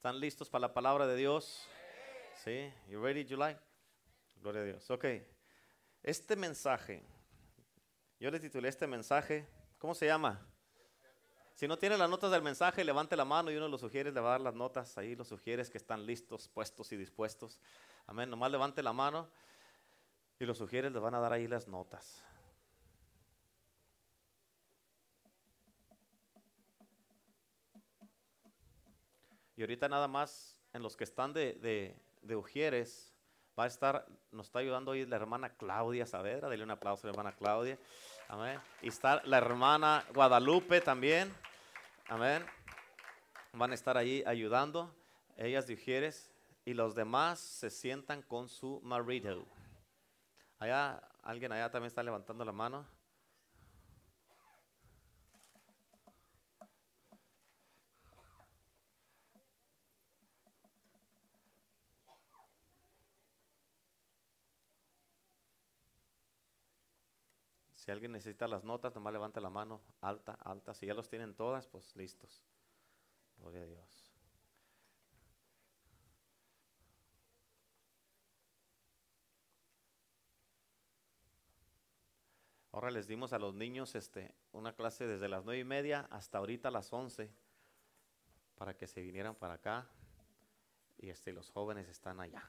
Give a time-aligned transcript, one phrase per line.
[0.00, 1.68] ¿Están listos para la palabra de Dios?
[2.42, 2.72] ¿Sí?
[2.88, 3.54] You ready, July?
[4.36, 4.90] Gloria a Dios.
[4.90, 5.04] Ok.
[6.02, 7.02] Este mensaje,
[8.18, 10.40] yo le titulé este mensaje, ¿cómo se llama?
[11.54, 14.14] Si no tiene las notas del mensaje, levante la mano y uno de los sugieres
[14.14, 14.96] le va a dar las notas.
[14.96, 17.60] Ahí los sugieres que están listos, puestos y dispuestos.
[18.06, 18.30] Amén.
[18.30, 19.28] Nomás levante la mano
[20.38, 22.24] y los sugieres le van a dar ahí las notas.
[29.60, 33.12] Y ahorita nada más en los que están de, de, de Ujieres,
[33.58, 37.08] va a estar, nos está ayudando hoy la hermana Claudia Saavedra, dele un aplauso a
[37.08, 37.78] la hermana Claudia.
[38.28, 38.58] Amén.
[38.80, 41.30] Y está la hermana Guadalupe también.
[42.08, 42.42] Amén.
[43.52, 44.94] Van a estar ahí ayudando,
[45.36, 46.32] ellas de Ujieres,
[46.64, 49.44] y los demás se sientan con su marido.
[50.58, 52.86] Allá, alguien allá también está levantando la mano.
[67.80, 70.74] Si alguien necesita las notas, nomás levanta la mano alta, alta.
[70.74, 72.44] Si ya los tienen todas, pues listos.
[73.38, 74.12] Gloria a Dios.
[82.70, 86.36] Ahora les dimos a los niños este, una clase desde las nueve y media hasta
[86.36, 87.30] ahorita las once
[88.56, 89.88] para que se vinieran para acá
[90.98, 92.46] y este, los jóvenes están allá.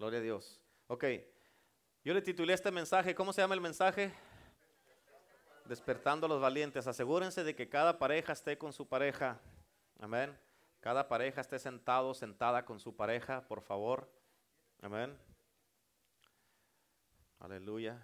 [0.00, 0.58] Gloria a Dios.
[0.86, 1.04] Ok,
[2.02, 4.10] yo le titulé este mensaje, ¿cómo se llama el mensaje?
[5.66, 6.86] Despertando a los valientes.
[6.86, 9.38] Asegúrense de que cada pareja esté con su pareja.
[9.98, 10.34] Amén.
[10.80, 14.10] Cada pareja esté sentado, sentada con su pareja, por favor.
[14.80, 15.14] Amén.
[17.38, 18.00] Aleluya.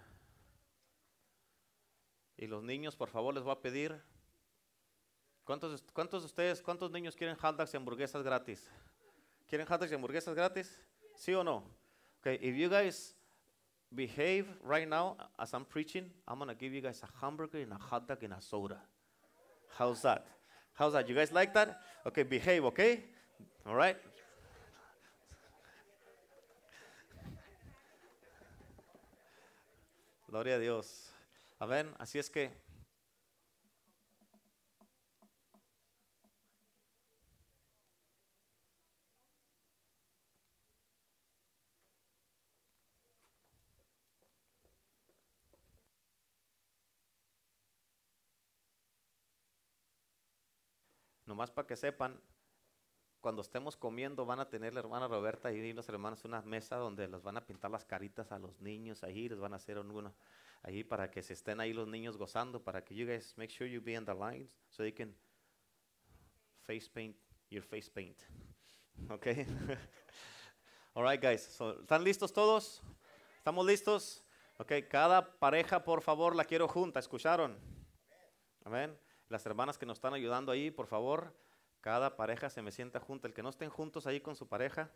[2.37, 3.99] Y los niños, por favor, les voy a pedir.
[5.43, 8.69] ¿Cuántos, cuántos de ustedes, cuántos niños quieren hot dogs y hamburguesas gratis?
[9.47, 10.79] ¿Quieren hot dogs y hamburguesas gratis?
[11.15, 11.86] ¿Sí o no?
[12.21, 13.13] Okay, if you guys
[13.93, 17.71] behave right now as I'm preaching, I'm going to give you guys a hamburger and
[17.71, 18.77] a hot dog and a soda.
[19.77, 20.25] How's that?
[20.73, 21.07] How's that?
[21.07, 21.79] You guys like that?
[22.05, 23.03] Okay, behave, okay?
[23.65, 23.97] All right?
[30.29, 31.09] Gloria a Dios.
[31.59, 31.87] Amén.
[31.97, 32.51] Así es que
[51.27, 52.19] Nomás para que sepan,
[53.19, 57.07] cuando estemos comiendo van a tener la hermana Roberta y los hermanos una mesa donde
[57.07, 60.15] les van a pintar las caritas a los niños ahí, les van a hacer uno
[60.63, 63.69] ahí para que se estén ahí los niños gozando, para que you guys make sure
[63.69, 65.13] you be in the lines so you can
[66.65, 67.15] face paint
[67.49, 68.17] your face paint.
[69.11, 69.45] Okay?
[70.95, 71.43] All right, guys.
[71.43, 72.81] So, ¿Están listos todos?
[73.37, 74.23] ¿Estamos listos?
[74.57, 76.99] Ok, cada pareja, por favor, la quiero junta.
[76.99, 77.55] ¿Escucharon?
[78.65, 78.97] Amén.
[79.29, 81.33] Las hermanas que nos están ayudando ahí, por favor,
[81.81, 83.27] cada pareja se me sienta junta.
[83.27, 84.89] El que no estén juntos ahí con su pareja,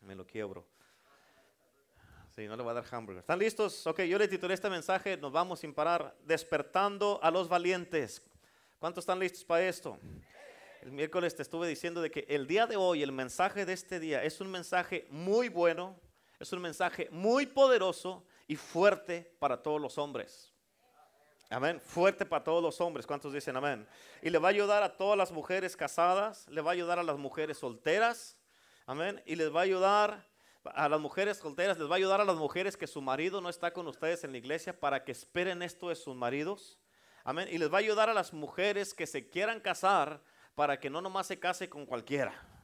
[0.00, 0.64] me lo quiebro.
[2.30, 3.20] Sí, no le voy a dar hamburger.
[3.20, 3.84] ¿Están listos?
[3.86, 8.22] Ok, yo le titulé este mensaje, nos vamos sin parar, despertando a los valientes.
[8.78, 9.98] ¿Cuántos están listos para esto?
[10.82, 13.98] El miércoles te estuve diciendo de que el día de hoy, el mensaje de este
[13.98, 15.98] día, es un mensaje muy bueno,
[16.38, 20.54] es un mensaje muy poderoso y fuerte para todos los hombres.
[21.50, 21.80] Amén.
[21.80, 23.06] Fuerte para todos los hombres.
[23.06, 23.88] ¿Cuántos dicen amén?
[24.20, 27.02] Y le va a ayudar a todas las mujeres casadas, le va a ayudar a
[27.02, 28.36] las mujeres solteras.
[28.86, 29.22] Amén.
[29.24, 30.26] Y les va a ayudar
[30.64, 33.48] a las mujeres solteras, les va a ayudar a las mujeres que su marido no
[33.48, 36.78] está con ustedes en la iglesia para que esperen esto de sus maridos.
[37.24, 37.48] Amén.
[37.50, 40.20] Y les va a ayudar a las mujeres que se quieran casar
[40.54, 42.57] para que no nomás se case con cualquiera.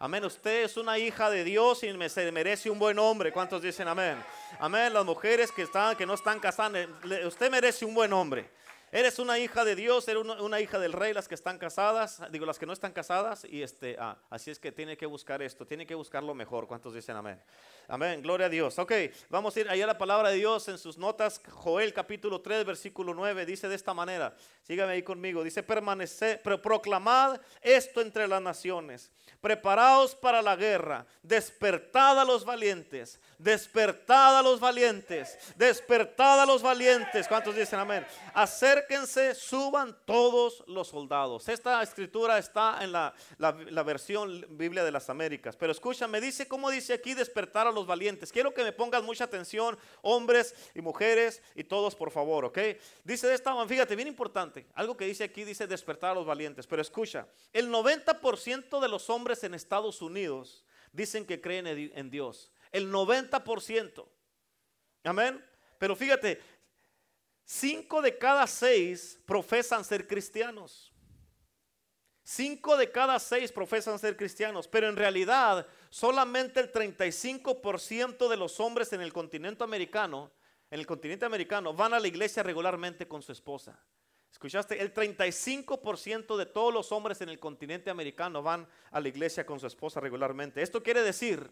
[0.00, 0.24] Amén.
[0.24, 3.32] Usted es una hija de Dios y se merece un buen hombre.
[3.32, 4.16] ¿Cuántos dicen amén?
[4.60, 4.92] Amén.
[4.92, 6.86] Las mujeres que están, que no están casadas,
[7.26, 8.48] usted merece un buen hombre.
[8.90, 12.46] Eres una hija de Dios, eres una, hija del rey, las que están casadas, digo
[12.46, 15.66] las que no están casadas, y este, ah, así es que tiene que buscar esto,
[15.66, 16.66] tiene que buscar lo mejor.
[16.66, 17.38] ¿Cuántos dicen amén?
[17.86, 18.78] Amén, gloria a Dios.
[18.78, 18.92] Ok,
[19.28, 22.64] vamos a ir allá a la palabra de Dios en sus notas, Joel capítulo 3,
[22.64, 28.26] versículo 9, dice de esta manera, sígame ahí conmigo, dice, permaneced, pro- proclamad esto entre
[28.26, 36.40] las naciones, preparaos para la guerra, despertad a los valientes, despertad a los valientes, despertad
[36.42, 37.28] a los valientes.
[37.28, 38.06] ¿Cuántos dicen amén?
[38.34, 41.48] Hacer acérquense, suban todos los soldados.
[41.48, 43.12] Esta escritura está en la,
[43.84, 45.56] versión Biblia de las Américas.
[45.56, 48.30] Pero escúchame, dice, ¿cómo dice aquí despertar a los valientes?
[48.30, 52.58] Quiero que me pongan mucha atención, hombres y mujeres y todos, por favor, ¿ok?
[53.04, 56.66] Dice de esta fíjate, bien importante, algo que dice aquí, dice despertar a los valientes.
[56.66, 62.52] Pero escucha, el 90% de los hombres en Estados Unidos dicen que creen en Dios.
[62.70, 64.06] El 90%.
[65.04, 65.44] Amén.
[65.78, 66.40] Pero fíjate,
[67.50, 70.92] Cinco de cada seis profesan ser cristianos.
[72.22, 78.60] Cinco de cada seis profesan ser cristianos, pero en realidad solamente el 35% de los
[78.60, 80.30] hombres en el continente americano,
[80.70, 83.82] en el continente americano, van a la iglesia regularmente con su esposa.
[84.30, 84.78] ¿Escuchaste?
[84.82, 89.58] El 35% de todos los hombres en el continente americano van a la iglesia con
[89.58, 90.60] su esposa regularmente.
[90.60, 91.50] Esto quiere decir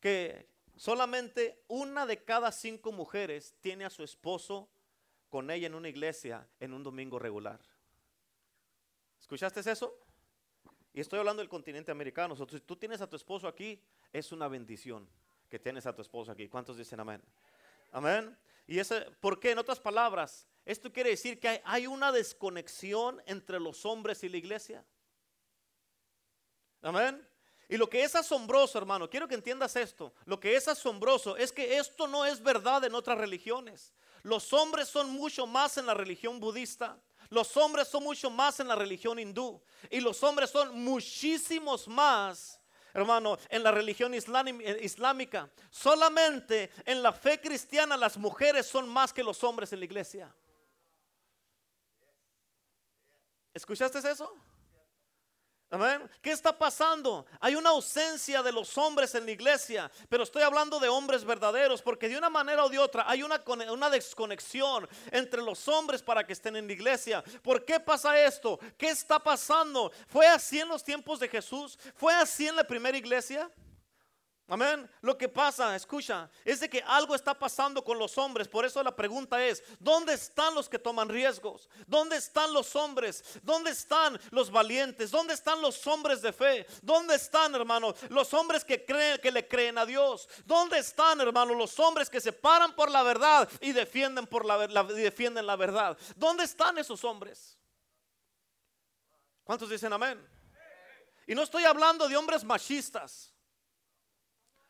[0.00, 4.68] que Solamente una de cada cinco mujeres tiene a su esposo
[5.30, 7.58] con ella en una iglesia en un domingo regular.
[9.18, 9.98] ¿Escuchaste eso?
[10.92, 12.36] Y estoy hablando del continente americano.
[12.36, 13.82] Si tú tienes a tu esposo aquí,
[14.12, 15.08] es una bendición
[15.48, 16.48] que tienes a tu esposo aquí.
[16.48, 17.22] ¿Cuántos dicen amén?
[17.92, 18.36] Amén.
[18.66, 19.52] Y ese, ¿por qué?
[19.52, 24.28] En otras palabras, esto quiere decir que hay, hay una desconexión entre los hombres y
[24.28, 24.84] la iglesia.
[26.82, 27.26] Amén.
[27.68, 30.12] Y lo que es asombroso, hermano, quiero que entiendas esto.
[30.24, 33.92] Lo que es asombroso es que esto no es verdad en otras religiones.
[34.22, 36.96] Los hombres son mucho más en la religión budista.
[37.28, 39.60] Los hombres son mucho más en la religión hindú.
[39.90, 42.60] Y los hombres son muchísimos más,
[42.94, 45.50] hermano, en la religión eh, islámica.
[45.68, 50.32] Solamente en la fe cristiana las mujeres son más que los hombres en la iglesia.
[53.52, 54.32] ¿Escuchaste eso?
[56.22, 57.26] ¿Qué está pasando?
[57.40, 61.82] Hay una ausencia de los hombres en la iglesia, pero estoy hablando de hombres verdaderos,
[61.82, 66.26] porque de una manera o de otra hay una, una desconexión entre los hombres para
[66.26, 67.22] que estén en la iglesia.
[67.42, 68.58] ¿Por qué pasa esto?
[68.76, 69.92] ¿Qué está pasando?
[70.08, 71.78] ¿Fue así en los tiempos de Jesús?
[71.96, 73.50] ¿Fue así en la primera iglesia?
[74.48, 74.88] Amén.
[75.00, 78.46] Lo que pasa, escucha, es de que algo está pasando con los hombres.
[78.46, 81.68] Por eso la pregunta es, ¿dónde están los que toman riesgos?
[81.84, 83.24] ¿Dónde están los hombres?
[83.42, 85.10] ¿Dónde están los valientes?
[85.10, 86.64] ¿Dónde están los hombres de fe?
[86.80, 90.28] ¿Dónde están, hermano, los hombres que creen que le creen a Dios?
[90.44, 94.64] ¿Dónde están, hermano, los hombres que se paran por la verdad y defienden por la,
[94.64, 95.98] y defienden la verdad?
[96.14, 97.58] ¿Dónde están esos hombres?
[99.42, 100.24] ¿Cuántos dicen amén?
[101.26, 103.32] Y no estoy hablando de hombres machistas.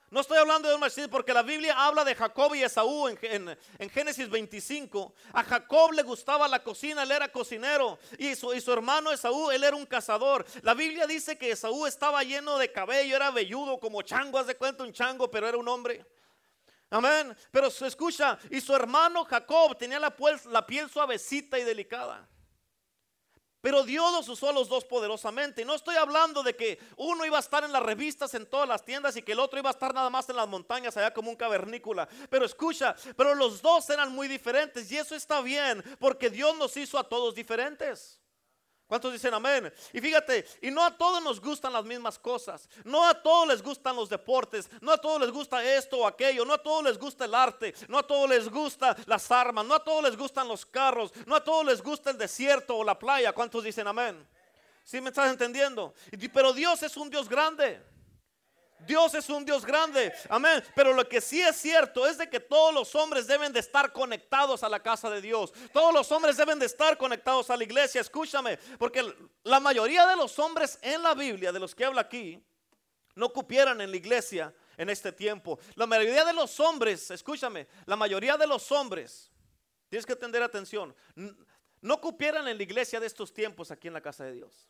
[0.08, 3.90] No estoy hablando de un machismo porque la Biblia habla de Jacob y Esaú en,
[3.90, 5.12] Génesis 25.
[5.32, 7.98] A Jacob le gustaba la cocina, él era cocinero.
[8.16, 10.46] Y su, y su, hermano Esaú, él era un cazador.
[10.62, 14.56] La Biblia dice que Esaú estaba lleno de cabello, era velludo como chango, haz de
[14.56, 16.06] cuenta un chango, pero era un hombre.
[16.90, 17.36] Amén.
[17.50, 20.14] Pero se escucha, y su hermano Jacob tenía la,
[20.50, 22.28] la piel suavecita y delicada.
[23.66, 25.64] Pero Dios los usó a los dos poderosamente.
[25.64, 28.84] No estoy hablando de que uno iba a estar en las revistas en todas las
[28.84, 31.30] tiendas y que el otro iba a estar nada más en las montañas allá como
[31.30, 32.08] un cavernícola.
[32.30, 36.76] Pero escucha, pero los dos eran muy diferentes y eso está bien porque Dios nos
[36.76, 38.20] hizo a todos diferentes.
[38.86, 39.72] ¿Cuántos dicen amén?
[39.92, 42.68] Y fíjate, y no a todos nos gustan las mismas cosas.
[42.84, 44.70] No a todos les gustan los deportes.
[44.80, 46.44] No a todos les gusta esto o aquello.
[46.44, 47.74] No a todos les gusta el arte.
[47.88, 49.66] No a todos les gusta las armas.
[49.66, 51.12] No a todos les gustan los carros.
[51.26, 53.32] No a todos les gusta el desierto o la playa.
[53.32, 54.24] ¿Cuántos dicen amén?
[54.84, 55.92] ¿Sí me estás entendiendo?
[56.32, 57.82] Pero Dios es un Dios grande.
[58.80, 60.62] Dios es un Dios grande, amén.
[60.74, 63.92] Pero lo que sí es cierto es de que todos los hombres deben de estar
[63.92, 65.52] conectados a la casa de Dios.
[65.72, 68.00] Todos los hombres deben de estar conectados a la iglesia.
[68.00, 69.04] Escúchame, porque
[69.44, 72.42] la mayoría de los hombres en la Biblia, de los que habla aquí,
[73.14, 75.58] no cupieran en la iglesia en este tiempo.
[75.74, 79.30] La mayoría de los hombres, escúchame, la mayoría de los hombres,
[79.88, 80.94] tienes que tener atención,
[81.80, 84.68] no cupieran en la iglesia de estos tiempos aquí en la casa de Dios.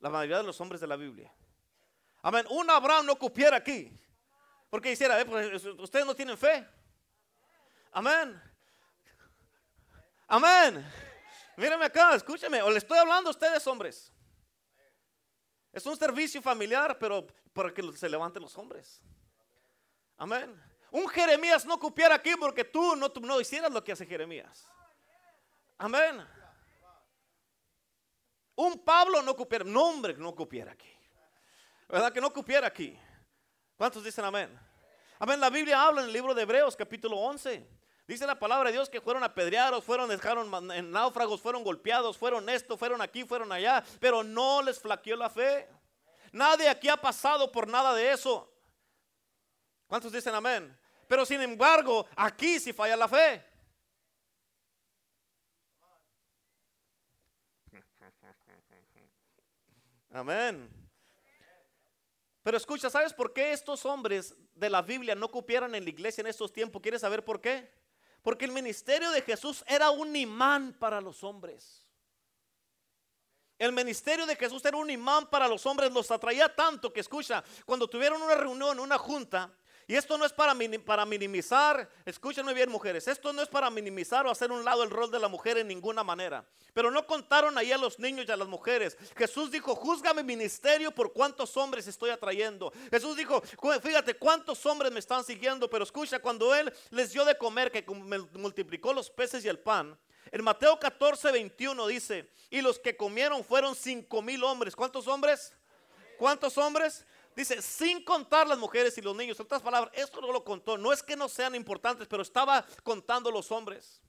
[0.00, 1.32] La mayoría de los hombres de la Biblia.
[2.24, 2.46] Amén.
[2.48, 4.00] Un Abraham no cupiera aquí.
[4.70, 6.66] Porque hiciera, eh, pues, ustedes no tienen fe.
[7.92, 8.42] Amén.
[10.26, 10.90] Amén.
[11.54, 12.62] Mírenme acá, escúcheme.
[12.62, 14.10] O le estoy hablando a ustedes, hombres.
[15.70, 19.02] Es un servicio familiar, pero para que se levanten los hombres.
[20.16, 20.58] Amén.
[20.92, 24.66] Un Jeremías no cupiera aquí porque tú no, no hicieras lo que hace Jeremías.
[25.76, 26.26] Amén.
[28.56, 31.03] Un Pablo no cupiera, un hombre no cupiera aquí.
[31.88, 32.98] ¿Verdad que no cupiera aquí?
[33.76, 34.58] ¿Cuántos dicen amén?
[35.18, 37.66] Amén, la Biblia habla en el libro de Hebreos capítulo 11.
[38.06, 42.48] Dice la palabra de Dios que fueron apedreados, fueron dejaron en náufragos, fueron golpeados, fueron
[42.48, 45.68] esto, fueron aquí, fueron allá, pero no les flaqueó la fe.
[46.32, 48.52] Nadie aquí ha pasado por nada de eso.
[49.86, 50.76] ¿Cuántos dicen amén?
[51.08, 53.44] Pero sin embargo, aquí sí falla la fe.
[60.10, 60.83] Amén.
[62.44, 66.20] Pero escucha, ¿sabes por qué estos hombres de la Biblia no cupieron en la iglesia
[66.20, 66.82] en estos tiempos?
[66.82, 67.72] ¿Quieres saber por qué?
[68.20, 71.86] Porque el ministerio de Jesús era un imán para los hombres.
[73.58, 77.42] El ministerio de Jesús era un imán para los hombres, los atraía tanto que escucha,
[77.64, 79.50] cuando tuvieron una reunión, una junta,
[79.86, 84.30] y esto no es para, minimizar, escúchenme bien mujeres, esto no es para minimizar o
[84.30, 86.44] hacer un lado el rol de la mujer en ninguna manera.
[86.72, 88.96] Pero no contaron ahí a los niños y a las mujeres.
[89.16, 92.72] Jesús dijo, juzga mi ministerio por cuántos hombres estoy atrayendo.
[92.90, 93.42] Jesús dijo,
[93.82, 97.84] fíjate cuántos hombres me están siguiendo, pero escucha, cuando Él les dio de comer, que
[98.32, 99.98] multiplicó los peces y el pan.
[100.32, 104.74] En Mateo 14, 21 dice, y los que comieron fueron cinco mil hombres.
[104.74, 105.52] ¿Cuántos hombres?
[106.18, 107.04] ¿Cuántos hombres?
[107.34, 109.38] Dice, sin contar las mujeres y los niños.
[109.38, 110.78] En otras palabras, esto no lo contó.
[110.78, 114.00] No es que no sean importantes, pero estaba contando los hombres.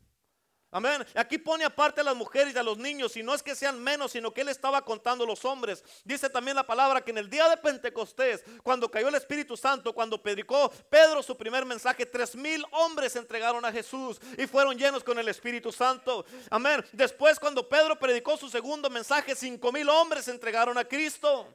[0.75, 1.05] Amén.
[1.15, 3.81] Aquí pone aparte a las mujeres y a los niños, y no es que sean
[3.81, 5.81] menos, sino que él estaba contando los hombres.
[6.03, 9.93] Dice también la palabra que en el día de Pentecostés, cuando cayó el Espíritu Santo,
[9.93, 15.01] cuando predicó Pedro su primer mensaje, tres mil hombres entregaron a Jesús y fueron llenos
[15.01, 16.25] con el Espíritu Santo.
[16.49, 16.83] Amén.
[16.91, 21.47] Después, cuando Pedro predicó su segundo mensaje, cinco mil hombres entregaron a Cristo.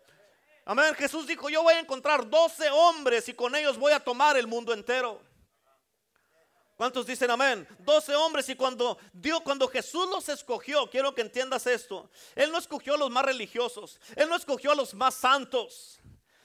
[0.65, 0.95] Amén.
[0.95, 4.47] Jesús dijo, yo voy a encontrar 12 hombres y con ellos voy a tomar el
[4.47, 5.21] mundo entero.
[6.81, 7.69] ¿Cuántos dicen amén?
[7.81, 12.09] 12 hombres y cuando Dios, cuando Jesús los escogió, quiero que entiendas esto.
[12.35, 16.00] Él no escogió a los más religiosos, él no escogió a los más santos.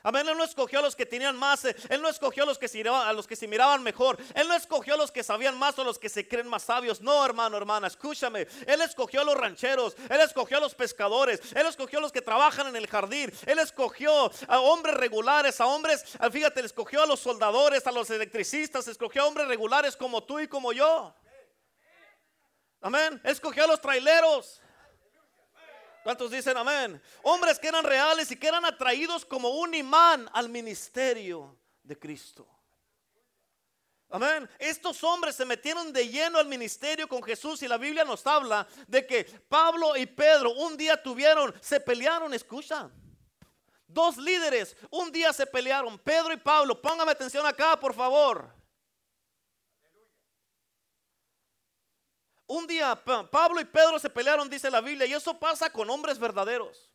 [0.05, 0.29] Amén.
[0.29, 1.65] Él no escogió a los que tenían más.
[1.65, 4.19] Eh, él no escogió a los que se miraban, a los que se miraban mejor.
[4.35, 7.01] Él no escogió a los que sabían más o los que se creen más sabios.
[7.01, 8.47] No, hermano, hermana, escúchame.
[8.67, 9.95] Él escogió a los rancheros.
[10.07, 11.41] Él escogió a los pescadores.
[11.55, 13.33] Él escogió a los que trabajan en el jardín.
[13.47, 17.91] Él escogió a hombres regulares, a hombres, ah, fíjate, él escogió a los soldadores, a
[17.91, 18.88] los electricistas.
[18.88, 21.15] Escogió a hombres regulares como tú y como yo.
[22.79, 23.19] Amén.
[23.24, 24.62] Escogió a los traileros.
[26.05, 27.01] ¿Cuántos dicen amén?
[27.24, 32.47] Hombres que eran reales y que eran atraídos como un imán al ministerio de Cristo.
[34.12, 34.47] Amén.
[34.59, 38.67] Estos hombres se metieron de lleno al ministerio con Jesús y la Biblia nos habla
[38.85, 42.88] de que Pablo y Pedro un día tuvieron, se pelearon, escucha.
[43.88, 46.79] Dos líderes un día se pelearon, Pedro y Pablo.
[46.79, 48.53] Póngame atención acá, por favor.
[52.48, 52.96] Un día
[53.32, 56.92] Pablo y Pedro se pelearon, dice la Biblia, y eso pasa con hombres verdaderos.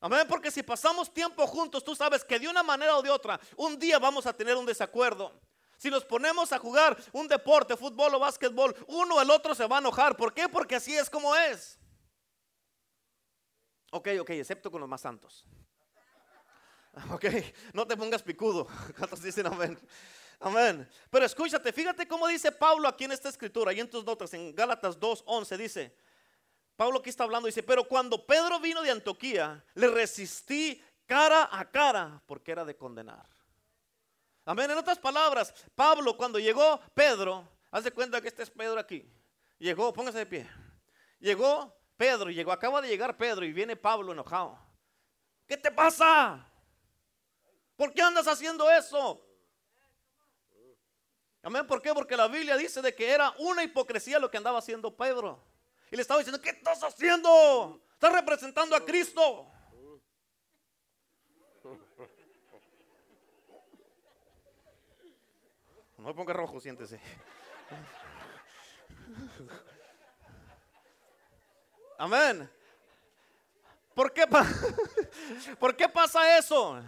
[0.00, 3.40] Amén, porque si pasamos tiempo juntos, tú sabes que de una manera o de otra,
[3.56, 5.32] un día vamos a tener un desacuerdo.
[5.78, 9.66] Si nos ponemos a jugar un deporte, fútbol o básquetbol, uno o el otro se
[9.66, 10.16] va a enojar.
[10.16, 10.48] ¿Por qué?
[10.48, 11.78] Porque así es como es.
[13.90, 15.46] Ok, ok, excepto con los más santos.
[17.10, 17.24] Ok,
[17.72, 18.68] no te pongas picudo.
[18.98, 19.76] ¿Cuántos dicen amén?
[20.40, 20.88] Amén.
[21.10, 24.54] Pero escúchate, fíjate cómo dice Pablo aquí en esta escritura y en tus notas, en
[24.54, 25.96] Gálatas 2.11 dice,
[26.76, 31.70] Pablo aquí está hablando, dice, pero cuando Pedro vino de Antioquía, le resistí cara a
[31.70, 33.26] cara porque era de condenar.
[34.44, 34.70] Amén.
[34.70, 39.08] En otras palabras, Pablo cuando llegó Pedro, haz de cuenta que este es Pedro aquí.
[39.58, 40.50] Llegó, póngase de pie.
[41.18, 44.58] Llegó Pedro, llegó, acaba de llegar Pedro y viene Pablo enojado.
[45.46, 46.46] ¿Qué te pasa?
[47.76, 49.23] ¿Por qué andas haciendo eso?
[51.44, 51.66] Amén.
[51.66, 51.92] ¿Por qué?
[51.92, 55.44] Porque la Biblia dice de que era una hipocresía lo que andaba haciendo Pedro.
[55.90, 57.82] Y le estaba diciendo, ¿qué estás haciendo?
[57.92, 59.46] Estás representando a Cristo.
[65.98, 66.98] No me ponga rojo, siéntese.
[71.98, 72.50] Amén.
[73.94, 74.26] ¿Por qué,
[75.60, 76.82] ¿Por qué pasa eso?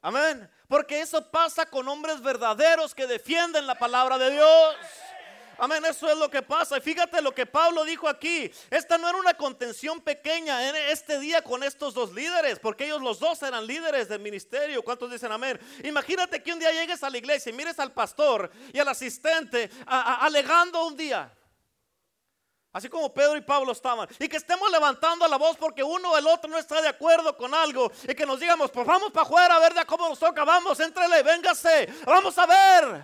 [0.00, 0.50] Amén.
[0.68, 4.76] Porque eso pasa con hombres verdaderos que defienden la palabra de Dios.
[5.58, 6.76] Amén, eso es lo que pasa.
[6.76, 8.50] Y fíjate lo que Pablo dijo aquí.
[8.70, 13.00] Esta no era una contención pequeña en este día con estos dos líderes, porque ellos
[13.00, 14.82] los dos eran líderes del ministerio.
[14.82, 15.58] ¿Cuántos dicen amén?
[15.82, 19.70] Imagínate que un día llegues a la iglesia y mires al pastor y al asistente
[19.86, 21.32] alegando un día.
[22.76, 24.06] Así como Pedro y Pablo estaban.
[24.18, 27.34] Y que estemos levantando la voz porque uno o el otro no está de acuerdo
[27.34, 27.90] con algo.
[28.06, 30.44] Y que nos digamos, pues vamos para afuera a ver de cómo nos toca.
[30.44, 31.86] Vamos, entrele, véngase.
[32.04, 33.02] Vamos a ver.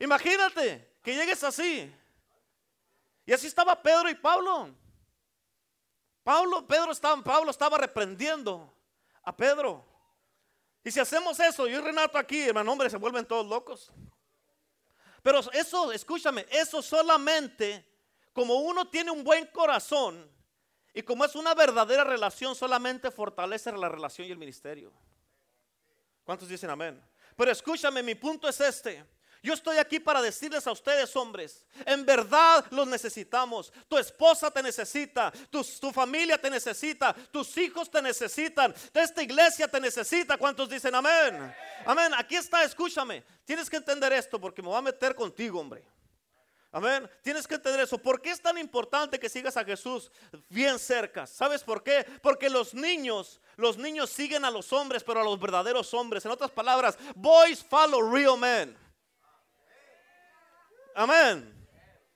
[0.00, 1.94] Imagínate que llegues así.
[3.26, 4.74] Y así estaba Pedro y Pablo.
[6.24, 8.74] Pablo, Pedro estaba, Pablo estaba reprendiendo
[9.22, 9.84] a Pedro.
[10.82, 13.92] Y si hacemos eso, yo y Renato aquí, hermano, hombre, se vuelven todos locos.
[15.22, 17.86] Pero eso, escúchame, eso solamente
[18.32, 20.28] como uno tiene un buen corazón
[20.94, 24.92] y como es una verdadera relación, solamente fortalece la relación y el ministerio.
[26.24, 27.02] ¿Cuántos dicen amén?
[27.36, 29.04] Pero escúchame, mi punto es este.
[29.42, 33.72] Yo estoy aquí para decirles a ustedes, hombres, en verdad los necesitamos.
[33.88, 39.80] Tu esposa te necesita, tu, familia te necesita, tus hijos te necesitan, esta iglesia te
[39.80, 40.38] necesita.
[40.38, 41.52] ¿Cuántos dicen amén?
[41.84, 42.12] Amén.
[42.16, 43.24] Aquí está, escúchame.
[43.44, 45.82] Tienes que entender esto porque me voy a meter contigo, hombre.
[46.70, 47.10] Amén.
[47.20, 47.98] Tienes que entender eso.
[47.98, 50.10] ¿Por qué es tan importante que sigas a Jesús
[50.48, 51.26] bien cerca?
[51.26, 52.06] ¿Sabes por qué?
[52.22, 56.24] Porque los niños, los niños siguen a los hombres, pero a los verdaderos hombres.
[56.24, 58.81] En otras palabras, boys follow real men.
[60.94, 61.66] Amén.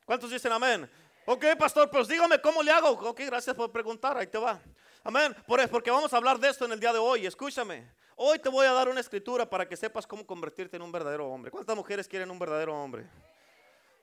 [0.04, 0.90] ¿Cuántos dicen amén?
[1.24, 2.90] Ok, pastor, pues dígame cómo le hago.
[2.90, 4.16] Ok, gracias por preguntar.
[4.16, 4.60] Ahí te va.
[5.02, 5.34] Amén.
[5.46, 7.26] Por, porque vamos a hablar de esto en el día de hoy.
[7.26, 7.90] Escúchame.
[8.14, 11.28] Hoy te voy a dar una escritura para que sepas cómo convertirte en un verdadero
[11.28, 11.50] hombre.
[11.50, 13.06] ¿Cuántas mujeres quieren un verdadero hombre?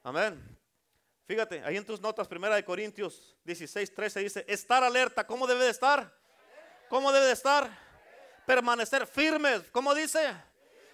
[0.04, 0.60] Amén.
[1.26, 5.64] Fíjate, ahí en tus notas, primera de Corintios 16, 13 dice, estar alerta, ¿cómo debe
[5.64, 6.14] de estar?
[6.90, 7.70] ¿Cómo debe de estar?
[8.46, 10.36] Permanecer firmes, ¿cómo dice?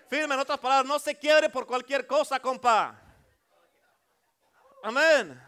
[0.07, 3.08] Firme, en otras palabras, no se quiebre por cualquier cosa, compa.
[4.83, 5.41] Amén.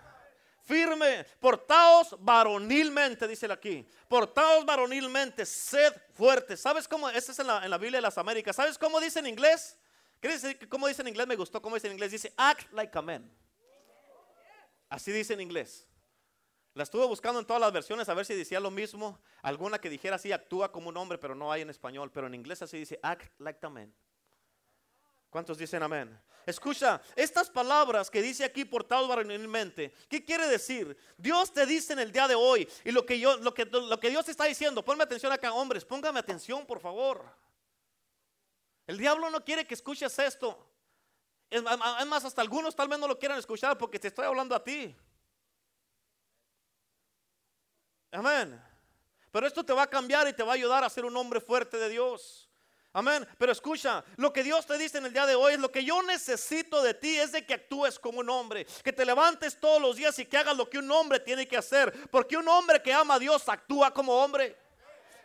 [0.64, 3.88] Firme, portaos varonilmente, dice aquí.
[4.08, 6.56] Portaos varonilmente, sed fuerte.
[6.56, 7.10] ¿Sabes cómo?
[7.10, 8.56] Este es en la, en la Biblia de las Américas.
[8.56, 9.78] ¿Sabes cómo dice en inglés?
[10.70, 11.28] ¿Cómo dice en inglés?
[11.28, 12.12] Me gustó cómo dice en inglés.
[12.12, 13.30] Dice, act like a man.
[14.88, 15.88] Así dice en inglés.
[16.74, 19.20] La estuve buscando en todas las versiones a ver si decía lo mismo.
[19.42, 22.12] Alguna que dijera así, actúa como un hombre, pero no hay en español.
[22.14, 23.94] Pero en inglés así dice, act like a man.
[25.32, 26.22] ¿Cuántos dicen amén?
[26.46, 30.98] Escucha, estas palabras que dice aquí portado varonilmente, ¿qué quiere decir?
[31.18, 34.28] Dios te dice en el día de hoy y lo que, yo, lo que, Dios
[34.28, 37.24] está diciendo, ponme atención acá, hombres, póngame atención, por favor.
[38.86, 40.68] El diablo no quiere que escuches esto.
[41.50, 44.62] Es más, hasta algunos tal vez no lo quieran escuchar porque te estoy hablando a
[44.62, 44.94] ti.
[48.12, 48.62] Amén.
[49.32, 51.40] Pero esto te va a cambiar y te va a ayudar a ser un hombre
[51.40, 52.51] fuerte de Dios.
[52.94, 53.26] Amén.
[53.38, 55.84] Pero escucha, lo que Dios te dice en el día de hoy es lo que
[55.84, 59.82] yo necesito de ti es de que actúes como un hombre, que te levantes todos
[59.82, 62.82] los días y que hagas lo que un hombre tiene que hacer, porque un hombre
[62.82, 64.58] que ama a Dios actúa como hombre.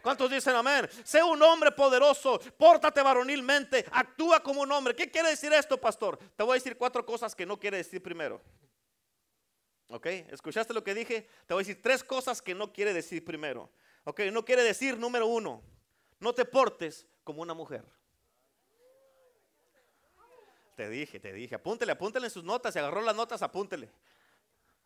[0.00, 0.88] ¿Cuántos dicen amén?
[1.02, 4.94] Sé un hombre poderoso, pórtate varonilmente, actúa como un hombre.
[4.94, 6.16] ¿Qué quiere decir esto, pastor?
[6.36, 8.40] Te voy a decir cuatro cosas que no quiere decir primero.
[9.88, 10.06] ¿Ok?
[10.06, 11.28] ¿Escuchaste lo que dije?
[11.46, 13.72] Te voy a decir tres cosas que no quiere decir primero.
[14.04, 14.20] ¿Ok?
[14.32, 15.64] No quiere decir, número uno,
[16.20, 17.84] no te portes como una mujer.
[20.76, 23.90] Te dije, te dije, apúntele, apúntele en sus notas, se agarró las notas, apúntele.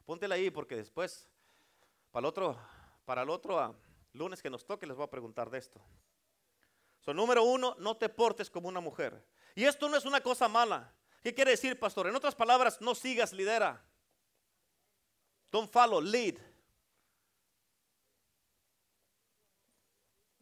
[0.03, 1.29] Apúntele ahí porque después,
[2.13, 2.59] para el otro,
[3.05, 3.75] para el otro, ah,
[4.13, 5.81] lunes que nos toque les voy a preguntar de esto.
[7.15, 9.25] Número uno, no te portes como una mujer.
[9.55, 10.93] Y esto no es una cosa mala.
[11.23, 12.07] ¿Qué quiere decir, pastor?
[12.07, 13.85] En otras palabras, no sigas, lidera.
[15.51, 16.37] Don't follow, lead.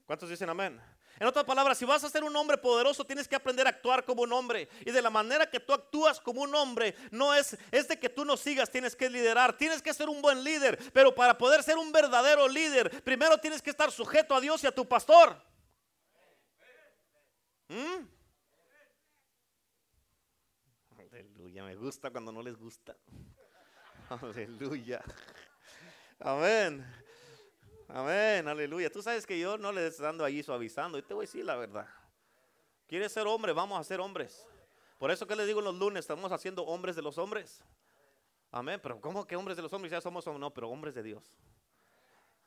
[0.09, 0.81] ¿Cuántos dicen amén?
[1.21, 4.07] En otras palabras, si vas a ser un hombre poderoso, tienes que aprender a actuar
[4.07, 4.67] como un hombre.
[4.87, 8.09] Y de la manera que tú actúas como un hombre, no es, es de que
[8.09, 10.79] tú no sigas, tienes que liderar, tienes que ser un buen líder.
[10.95, 14.67] Pero para poder ser un verdadero líder, primero tienes que estar sujeto a Dios y
[14.67, 15.37] a tu pastor.
[17.69, 18.09] ¿Mm?
[20.99, 22.97] Aleluya, me gusta cuando no les gusta.
[24.09, 25.05] Aleluya.
[26.19, 26.83] Amén.
[27.89, 28.93] Amén, aleluya.
[28.93, 30.99] Tú sabes que yo no le estoy dando ahí suavizando.
[30.99, 31.89] Y te voy a decir la verdad.
[32.87, 33.53] ¿Quieres ser hombre?
[33.53, 34.47] Vamos a ser hombres.
[34.99, 37.63] Por eso que les digo los lunes, estamos haciendo hombres de los hombres.
[38.51, 38.79] Amén.
[38.83, 39.91] Pero ¿cómo que hombres de los hombres?
[39.91, 41.33] Ya somos, no, pero hombres de Dios.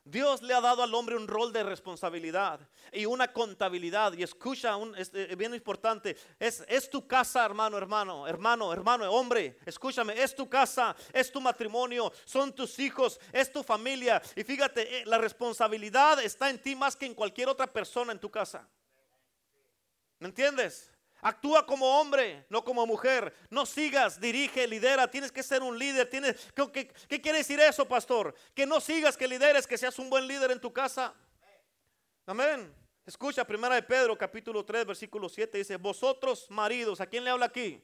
[0.04, 2.58] Dios le ha dado al hombre un rol de responsabilidad
[2.92, 4.12] y una contabilidad.
[4.14, 9.10] Y escucha, un, es, eh, bien importante, es, es tu casa, hermano, hermano, hermano, hermano,
[9.12, 14.20] hombre, escúchame, es tu casa, es tu matrimonio, son tus hijos, es tu familia.
[14.34, 18.18] Y fíjate, eh, la responsabilidad está en ti más que en cualquier otra persona en
[18.18, 18.68] tu casa.
[20.18, 20.91] ¿Me entiendes?
[21.24, 23.32] Actúa como hombre, no como mujer.
[23.48, 25.08] No sigas, dirige, lidera.
[25.08, 26.10] Tienes que ser un líder.
[26.10, 28.34] Tienes, ¿qué, qué, quiere decir eso, pastor?
[28.52, 31.14] Que no sigas, que lideres, que seas un buen líder en tu casa.
[32.26, 32.74] Amén.
[33.06, 37.46] Escucha, primera de Pedro, capítulo 3, versículo 7, dice, vosotros maridos, ¿a quién le habla
[37.46, 37.80] aquí?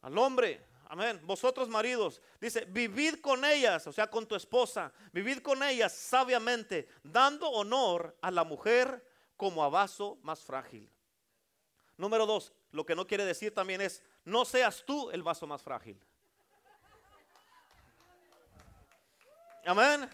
[0.00, 0.64] Al hombre.
[0.88, 1.20] Amén.
[1.24, 6.88] Vosotros maridos, dice, vivid con ellas, o sea, con tu esposa, vivid con ellas sabiamente,
[7.02, 10.90] dando honor a la mujer como a vaso más frágil
[12.02, 15.62] Número dos, lo que no quiere decir también es, no seas tú el vaso más
[15.62, 15.96] frágil.
[19.64, 20.10] Amén.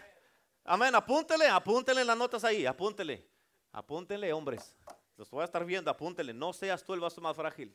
[0.64, 0.94] Amén.
[0.94, 3.26] Apúntele, apúntele las notas ahí, apúntele.
[3.72, 4.76] Apúntele, hombres.
[5.16, 6.34] Los voy a estar viendo, apúntele.
[6.34, 7.74] No seas tú el vaso más frágil.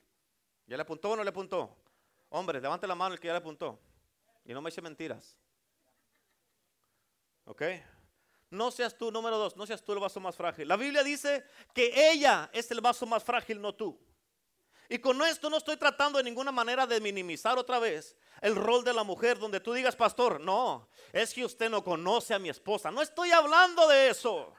[0.67, 1.75] ¿Ya le apuntó o no le apuntó?
[2.29, 3.79] Hombre, levante la mano el que ya le apuntó.
[4.45, 5.35] Y no me eche mentiras.
[7.45, 7.63] ¿Ok?
[8.53, 10.67] No seas tú, número dos, no seas tú el vaso más frágil.
[10.67, 13.99] La Biblia dice que ella es el vaso más frágil, no tú.
[14.89, 18.83] Y con esto no estoy tratando de ninguna manera de minimizar otra vez el rol
[18.83, 22.49] de la mujer donde tú digas, pastor, no, es que usted no conoce a mi
[22.49, 22.91] esposa.
[22.91, 24.53] No estoy hablando de eso.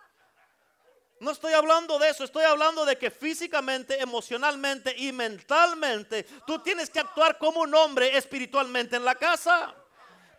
[1.20, 6.90] No estoy hablando de eso, estoy hablando de que físicamente, emocionalmente y mentalmente tú tienes
[6.90, 9.74] que actuar como un hombre espiritualmente en la casa.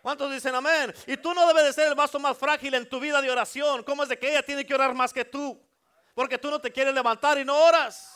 [0.06, 0.94] ¿Cuántos dicen amén?
[1.08, 3.82] Y tú no debes de ser el vaso más frágil en tu vida de oración.
[3.82, 5.60] ¿Cómo es de que ella tiene que orar más que tú?
[6.14, 8.14] Porque tú no te quieres levantar y no oras.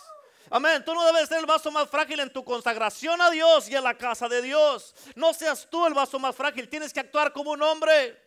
[0.50, 0.85] Amén.
[0.85, 3.83] Tú no debes ser el vaso más frágil en tu consagración a Dios y en
[3.83, 4.94] la casa de Dios.
[5.16, 6.68] No seas tú el vaso más frágil.
[6.68, 8.22] Tienes que actuar como un hombre.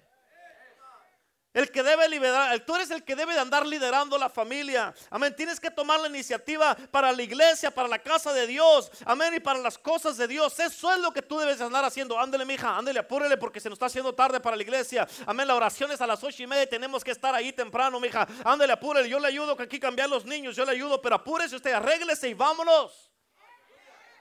[1.54, 4.92] El que debe liderar, tú eres el que debe de andar liderando la familia.
[5.12, 5.36] Amén.
[5.36, 8.92] Tienes que tomar la iniciativa para la iglesia, para la casa de Dios.
[9.06, 9.36] Amén.
[9.36, 10.60] Y para las cosas de Dios.
[10.60, 12.20] Eso es lo que tú debes andar haciendo.
[12.20, 15.08] Ándele, mija, ándele, apúrele porque se nos está haciendo tarde para la iglesia.
[15.28, 15.48] Amén.
[15.48, 16.68] La oración es a las ocho y media.
[16.68, 18.28] Tenemos que estar ahí temprano, mija.
[18.44, 19.08] Ándele, apúrele.
[19.08, 20.56] Yo le ayudo que aquí cambiar los niños.
[20.56, 23.12] Yo le ayudo, pero apúrese usted, arréglese y vámonos.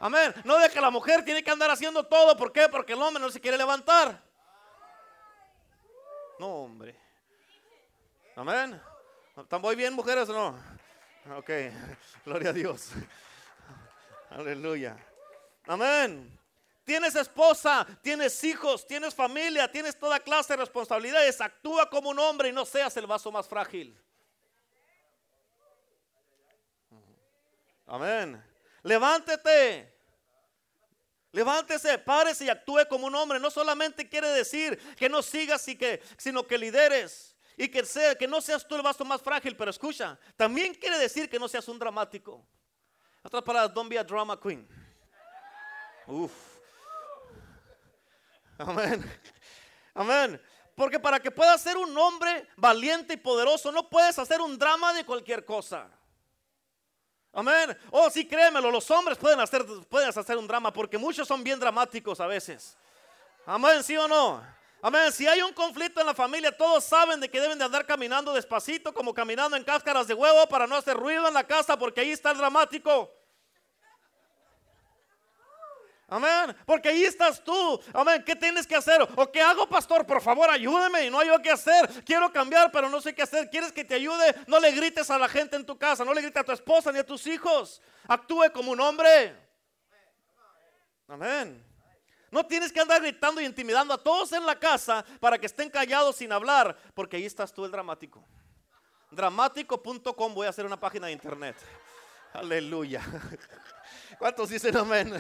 [0.00, 0.34] Amén.
[0.44, 2.36] No de que la mujer tiene que andar haciendo todo.
[2.36, 2.68] ¿Por qué?
[2.68, 4.22] Porque el hombre no se quiere levantar.
[6.38, 7.01] No, hombre.
[8.34, 8.80] Amén.
[9.36, 11.36] ¿Están muy bien, mujeres o no?
[11.36, 11.50] Ok,
[12.24, 12.90] gloria a Dios.
[14.30, 14.96] Aleluya.
[15.66, 16.38] Amén.
[16.84, 21.40] Tienes esposa, tienes hijos, tienes familia, tienes toda clase de responsabilidades.
[21.40, 23.96] Actúa como un hombre y no seas el vaso más frágil.
[27.86, 28.42] Amén.
[28.82, 29.92] Levántate.
[31.32, 33.38] Levántese, párese y actúe como un hombre.
[33.38, 37.31] No solamente quiere decir que no sigas, y que, sino que lideres.
[37.56, 40.98] Y que, sea, que no seas tú el vaso más frágil, pero escucha, también quiere
[40.98, 42.44] decir que no seas un dramático.
[43.22, 44.66] Otras palabras, don't be a drama queen.
[46.06, 46.32] Uf.
[48.58, 49.20] Amén.
[49.94, 50.42] Amén.
[50.74, 54.92] Porque para que puedas ser un hombre valiente y poderoso, no puedes hacer un drama
[54.92, 55.88] de cualquier cosa.
[57.32, 57.76] Amén.
[57.90, 61.58] Oh, sí, créemelo, los hombres pueden hacer, pueden hacer un drama porque muchos son bien
[61.58, 62.76] dramáticos a veces.
[63.46, 64.42] Amén, sí o no.
[64.84, 65.12] Amén.
[65.12, 68.34] Si hay un conflicto en la familia, todos saben de que deben de andar caminando
[68.34, 72.00] despacito, como caminando en cáscaras de huevo para no hacer ruido en la casa, porque
[72.00, 73.08] ahí está el dramático.
[76.08, 76.54] Amén.
[76.66, 77.80] Porque ahí estás tú.
[77.94, 78.24] Amén.
[78.26, 79.00] ¿Qué tienes que hacer?
[79.14, 80.04] ¿O qué hago, pastor?
[80.04, 81.08] Por favor, ayúdeme.
[81.10, 81.88] No hay yo qué hacer.
[82.04, 83.48] Quiero cambiar, pero no sé qué hacer.
[83.48, 84.34] ¿Quieres que te ayude?
[84.48, 86.04] No le grites a la gente en tu casa.
[86.04, 87.80] No le grites a tu esposa ni a tus hijos.
[88.08, 89.34] Actúe como un hombre.
[91.06, 91.71] Amén.
[92.32, 95.68] No tienes que andar gritando y intimidando a todos en la casa para que estén
[95.68, 98.24] callados sin hablar, porque ahí estás tú el dramático.
[99.10, 101.54] Dramático.com voy a hacer una página de internet.
[102.32, 103.02] Aleluya.
[104.18, 105.12] ¿Cuántos dicen amén?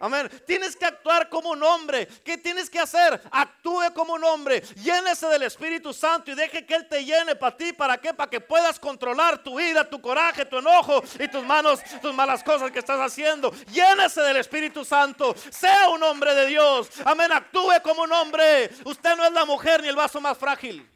[0.00, 0.28] Amén.
[0.46, 2.06] Tienes que actuar como un hombre.
[2.24, 3.20] ¿Qué tienes que hacer?
[3.30, 4.60] Actúe como un hombre.
[4.76, 7.72] Llénese del Espíritu Santo y deje que Él te llene para ti.
[7.72, 8.14] ¿Para qué?
[8.14, 12.42] Para que puedas controlar tu ira, tu coraje, tu enojo y tus manos, tus malas
[12.42, 13.52] cosas que estás haciendo.
[13.72, 15.34] Llénese del Espíritu Santo.
[15.50, 16.88] Sea un hombre de Dios.
[17.04, 17.32] Amén.
[17.32, 18.70] Actúe como un hombre.
[18.84, 20.88] Usted no es la mujer ni el vaso más frágil.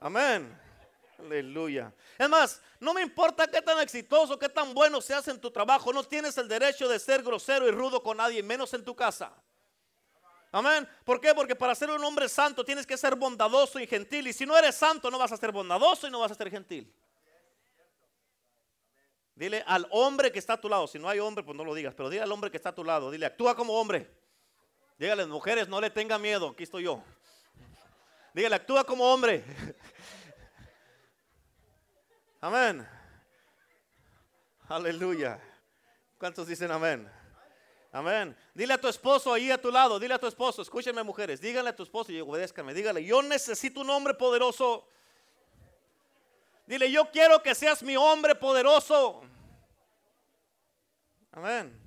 [0.00, 0.58] Amén.
[1.18, 1.92] Aleluya.
[2.18, 5.92] Es más, no me importa qué tan exitoso, qué tan bueno seas en tu trabajo,
[5.92, 9.32] no tienes el derecho de ser grosero y rudo con nadie, menos en tu casa.
[10.50, 10.88] Amén.
[11.04, 11.34] ¿Por qué?
[11.34, 14.26] Porque para ser un hombre santo tienes que ser bondadoso y gentil.
[14.26, 16.50] Y si no eres santo, no vas a ser bondadoso y no vas a ser
[16.50, 16.92] gentil.
[19.34, 20.88] Dile al hombre que está a tu lado.
[20.88, 21.94] Si no hay hombre, pues no lo digas.
[21.94, 23.10] Pero dile al hombre que está a tu lado.
[23.10, 24.10] Dile, actúa como hombre.
[24.98, 26.48] Dígale, mujeres, no le tenga miedo.
[26.48, 27.02] Aquí estoy yo.
[28.34, 29.44] Dígale, actúa como hombre.
[32.40, 32.88] Amén.
[34.66, 35.38] Aleluya.
[36.16, 37.10] ¿Cuántos dicen amén?
[37.92, 38.36] Amén.
[38.54, 41.70] Dile a tu esposo ahí a tu lado, dile a tu esposo, escúchenme mujeres, díganle
[41.70, 44.88] a tu esposo y obedézcanme, dígale, yo necesito un hombre poderoso.
[46.66, 49.22] Dile, yo quiero que seas mi hombre poderoso.
[51.32, 51.78] Amén.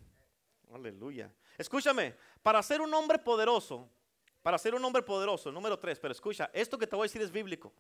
[0.74, 1.34] Aleluya.
[1.58, 3.89] Escúchame, para ser un hombre poderoso,
[4.42, 7.22] para ser un hombre poderoso, número tres, pero escucha, esto que te voy a decir
[7.22, 7.74] es bíblico.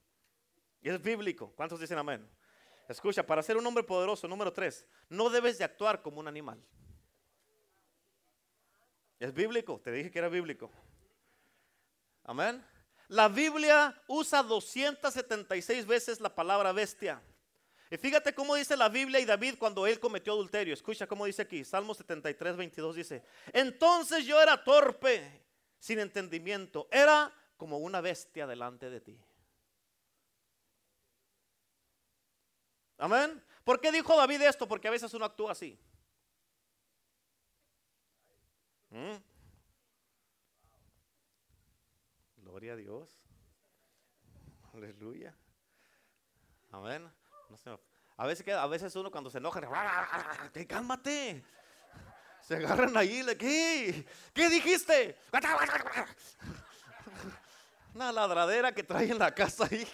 [0.81, 1.51] Es bíblico.
[1.55, 2.27] ¿Cuántos dicen amén?
[2.87, 6.61] Escucha, para ser un hombre poderoso, número tres, no debes de actuar como un animal.
[9.19, 10.69] Es bíblico, te dije que era bíblico.
[12.23, 12.65] Amén.
[13.07, 17.21] La Biblia usa 276 veces la palabra bestia.
[17.89, 20.73] Y fíjate cómo dice la Biblia y David cuando él cometió adulterio.
[20.73, 25.43] Escucha cómo dice aquí, Salmo 73, 22 dice, entonces yo era torpe,
[25.77, 29.19] sin entendimiento, era como una bestia delante de ti.
[33.03, 33.43] Amén.
[33.65, 34.65] ¿Por qué dijo David esto?
[34.65, 35.77] Porque a veces uno actúa así.
[38.91, 39.15] ¿Mm?
[42.37, 43.09] Gloria a Dios.
[44.73, 45.35] Aleluya.
[46.71, 47.11] Amén.
[48.15, 49.59] A veces, a veces uno cuando se enoja,
[50.53, 51.43] ¡Te cálmate.
[52.39, 54.07] Se agarran ahí, ¿qué?
[54.33, 55.17] ¿Qué dijiste?
[57.93, 59.85] Una ladradera que trae en la casa ahí.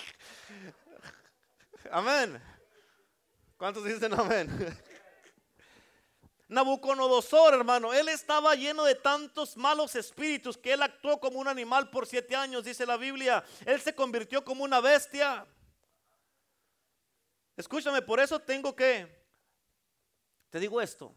[1.89, 2.39] Amén.
[3.59, 4.47] ¿Cuántos dicen amén?
[6.47, 11.89] Nabucodonosor, hermano, él estaba lleno de tantos malos espíritus que él actuó como un animal
[11.89, 13.43] por siete años, dice la Biblia.
[13.65, 15.45] Él se convirtió como una bestia.
[17.57, 19.25] Escúchame, por eso tengo que,
[20.49, 21.13] te digo esto,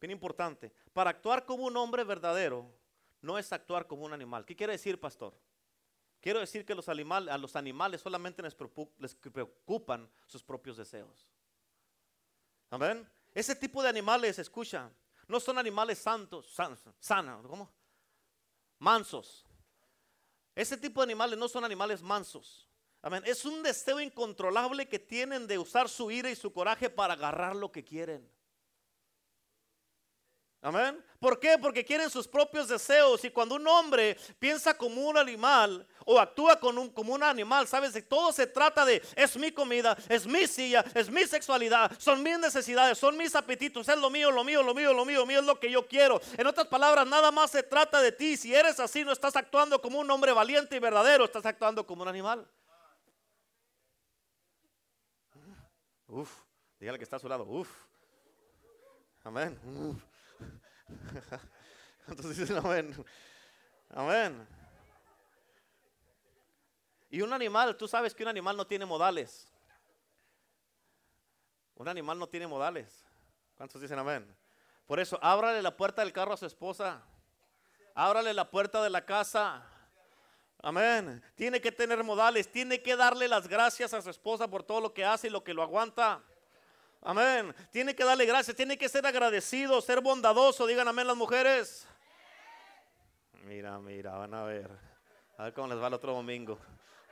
[0.00, 2.68] bien importante, para actuar como un hombre verdadero,
[3.20, 4.44] no es actuar como un animal.
[4.44, 5.32] ¿Qué quiere decir, pastor?
[6.20, 11.28] Quiero decir que los a los animales solamente les preocupan sus propios deseos.
[12.70, 13.08] Amén.
[13.34, 14.90] Ese tipo de animales, escucha,
[15.26, 16.54] no son animales santos,
[17.00, 17.72] sanos, ¿cómo?
[18.78, 19.44] Mansos.
[20.54, 22.68] Ese tipo de animales no son animales mansos.
[23.02, 23.22] Amén.
[23.26, 27.54] Es un deseo incontrolable que tienen de usar su ira y su coraje para agarrar
[27.56, 28.30] lo que quieren.
[30.64, 31.04] Amén.
[31.20, 31.58] ¿Por qué?
[31.58, 33.22] Porque quieren sus propios deseos.
[33.22, 38.32] Y cuando un hombre piensa como un animal o actúa como un animal, sabes, todo
[38.32, 42.96] se trata de es mi comida, es mi silla, es mi sexualidad, son mis necesidades,
[42.96, 45.44] son mis apetitos, es lo mío, lo mío, lo mío, lo mío, lo mío es
[45.44, 46.18] lo que yo quiero.
[46.38, 48.38] En otras palabras, nada más se trata de ti.
[48.38, 52.04] Si eres así, no estás actuando como un hombre valiente y verdadero, estás actuando como
[52.04, 52.48] un animal.
[56.08, 56.30] Uf,
[56.80, 57.44] dígale que está a su lado.
[57.44, 57.68] Uf.
[59.24, 59.60] Amén.
[62.08, 63.04] Entonces dicen amén.
[63.90, 64.46] Amén.
[67.10, 69.48] Y un animal, tú sabes que un animal no tiene modales.
[71.76, 73.04] Un animal no tiene modales.
[73.56, 74.26] ¿Cuántos dicen amén?
[74.86, 77.02] Por eso, ábrale la puerta del carro a su esposa.
[77.94, 79.64] Ábrale la puerta de la casa.
[80.60, 81.22] Amén.
[81.36, 82.50] Tiene que tener modales.
[82.50, 85.44] Tiene que darle las gracias a su esposa por todo lo que hace y lo
[85.44, 86.22] que lo aguanta.
[87.06, 87.54] Amén.
[87.70, 90.66] Tiene que darle gracias, tiene que ser agradecido, ser bondadoso.
[90.66, 91.86] Digan amén las mujeres.
[93.44, 94.70] Mira, mira, van a ver.
[95.36, 96.58] A ver cómo les va el otro domingo.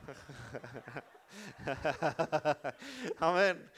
[3.18, 3.70] amén.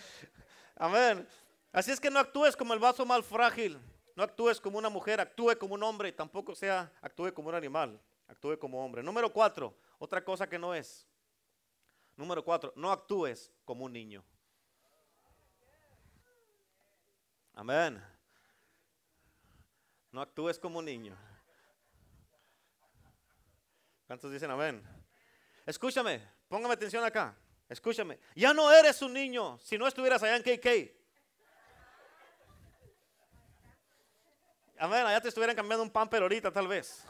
[0.76, 1.28] Amén.
[1.72, 3.76] Así es que no actúes como el vaso mal frágil.
[4.14, 6.12] No actúes como una mujer, actúe como un hombre.
[6.12, 8.00] Tampoco sea, actúe como un animal.
[8.28, 9.02] Actúe como hombre.
[9.02, 11.08] Número cuatro, otra cosa que no es.
[12.14, 14.24] Número cuatro, no actúes como un niño.
[17.54, 18.02] Amén.
[20.10, 21.16] No actúes como un niño.
[24.06, 24.82] ¿Cuántos dicen amén?
[25.64, 27.36] Escúchame, póngame atención acá.
[27.68, 28.18] Escúchame.
[28.34, 30.94] Ya no eres un niño si no estuvieras allá en KK.
[34.78, 35.06] Amén.
[35.06, 37.04] Allá te estuvieran cambiando un pamper ahorita, tal vez.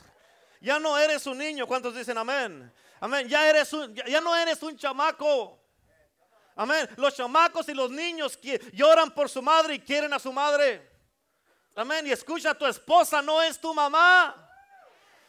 [0.60, 1.66] Ya no eres un niño.
[1.66, 2.72] ¿Cuántos dicen amén?
[3.00, 3.28] Amén.
[3.28, 5.63] Ya, eres un, ya no eres un chamaco.
[6.56, 6.88] Amén.
[6.96, 10.90] Los chamacos y los niños que lloran por su madre y quieren a su madre.
[11.74, 12.06] Amén.
[12.06, 14.40] Y escucha, tu esposa no es tu mamá.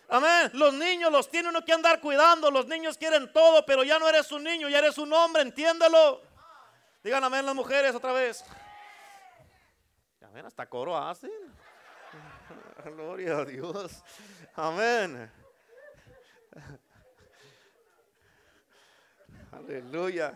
[0.07, 0.51] Amén.
[0.53, 2.51] Los niños los tiene uno que andar cuidando.
[2.51, 6.21] Los niños quieren todo, pero ya no eres un niño, ya eres un hombre, entiéndelo.
[7.03, 8.43] Digan amén las mujeres otra vez.
[10.21, 11.31] Amén, hasta coro hacen.
[12.85, 14.03] Gloria a Dios.
[14.55, 15.31] Amén.
[19.51, 20.35] Aleluya.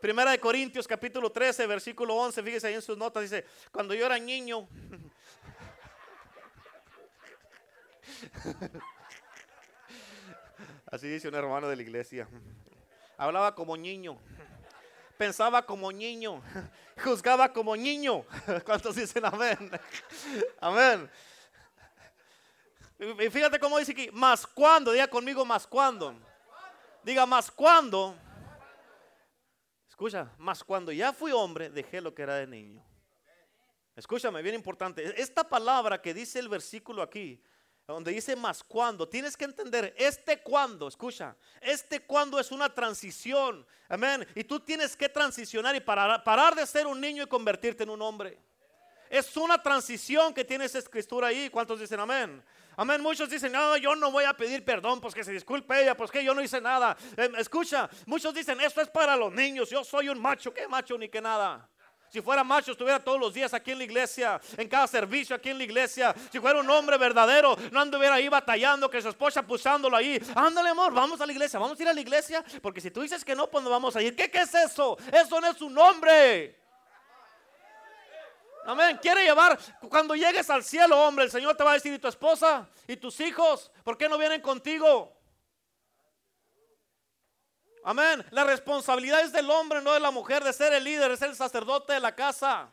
[0.00, 4.06] Primera de Corintios capítulo 13, versículo 11, fíjese ahí en sus notas, dice, cuando yo
[4.06, 4.68] era niño,
[10.86, 12.28] así dice un hermano de la iglesia,
[13.16, 14.18] hablaba como niño,
[15.16, 16.42] pensaba como niño,
[17.02, 18.24] juzgaba como niño.
[18.64, 19.70] ¿Cuántos dicen amén?
[20.60, 21.10] Amén.
[22.98, 26.14] Y fíjate cómo dice aquí, más cuando, diga conmigo más cuando.
[27.04, 28.16] Diga más cuando
[29.98, 32.80] Escucha, más cuando ya fui hombre, dejé lo que era de niño.
[33.96, 35.20] Escúchame, bien importante.
[35.20, 37.42] Esta palabra que dice el versículo aquí,
[37.84, 43.66] donde dice más cuando, tienes que entender, este cuando, escucha, este cuando es una transición,
[43.88, 44.24] amén.
[44.36, 47.90] Y tú tienes que transicionar y parar, parar de ser un niño y convertirte en
[47.90, 48.38] un hombre.
[49.10, 51.50] Es una transición que tiene esa escritura ahí.
[51.50, 52.42] ¿Cuántos dicen amén?
[52.76, 53.00] Amén.
[53.02, 56.10] Muchos dicen, no, yo no voy a pedir perdón, pues que se disculpe ella, pues
[56.10, 56.96] que yo no hice nada.
[57.16, 60.96] Em, escucha, muchos dicen, esto es para los niños, yo soy un macho, ¿qué macho
[60.96, 61.68] ni que nada?
[62.08, 65.50] Si fuera macho, estuviera todos los días aquí en la iglesia, en cada servicio aquí
[65.50, 66.14] en la iglesia.
[66.32, 70.18] Si fuera un hombre verdadero, no anduviera ahí batallando, que su esposa pusándolo ahí.
[70.34, 72.42] Ándale, amor, vamos a la iglesia, vamos a ir a la iglesia.
[72.62, 74.16] Porque si tú dices que no, pues no vamos a ir.
[74.16, 74.96] ¿Qué, qué es eso?
[75.12, 76.67] Eso no es un hombre.
[78.68, 78.98] Amén.
[79.00, 82.06] Quiere llevar, cuando llegues al cielo, hombre, el Señor te va a decir, ¿y tu
[82.06, 82.68] esposa?
[82.86, 83.70] ¿Y tus hijos?
[83.82, 85.18] ¿Por qué no vienen contigo?
[87.82, 88.22] Amén.
[88.30, 91.30] La responsabilidad es del hombre, no de la mujer, de ser el líder, de ser
[91.30, 92.68] el sacerdote de la casa.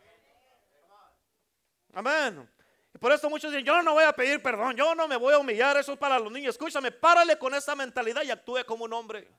[1.94, 2.46] Amén.
[2.94, 5.34] Y por eso muchos dicen, yo no voy a pedir perdón, yo no me voy
[5.34, 6.56] a humillar, eso es para los niños.
[6.56, 9.32] Escúchame, párale con esa mentalidad y actúe como un hombre.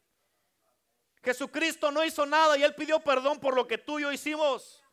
[1.23, 4.86] Jesucristo no hizo nada y Él pidió perdón por lo que tú y yo hicimos.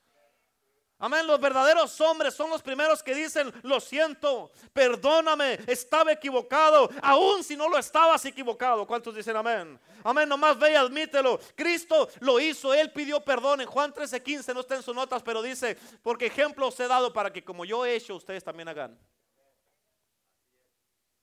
[0.99, 7.43] Amén, los verdaderos hombres son los primeros que dicen, lo siento, perdóname, estaba equivocado, aun
[7.43, 8.87] si no lo estabas equivocado.
[8.87, 9.77] ¿Cuántos dicen amén?
[10.03, 11.39] Amén, nomás ve y admítelo.
[11.55, 13.61] Cristo lo hizo, Él pidió perdón.
[13.61, 17.11] En Juan 13:15 no está en sus notas, pero dice, porque ejemplo os he dado
[17.11, 18.97] para que como yo he hecho, ustedes también hagan.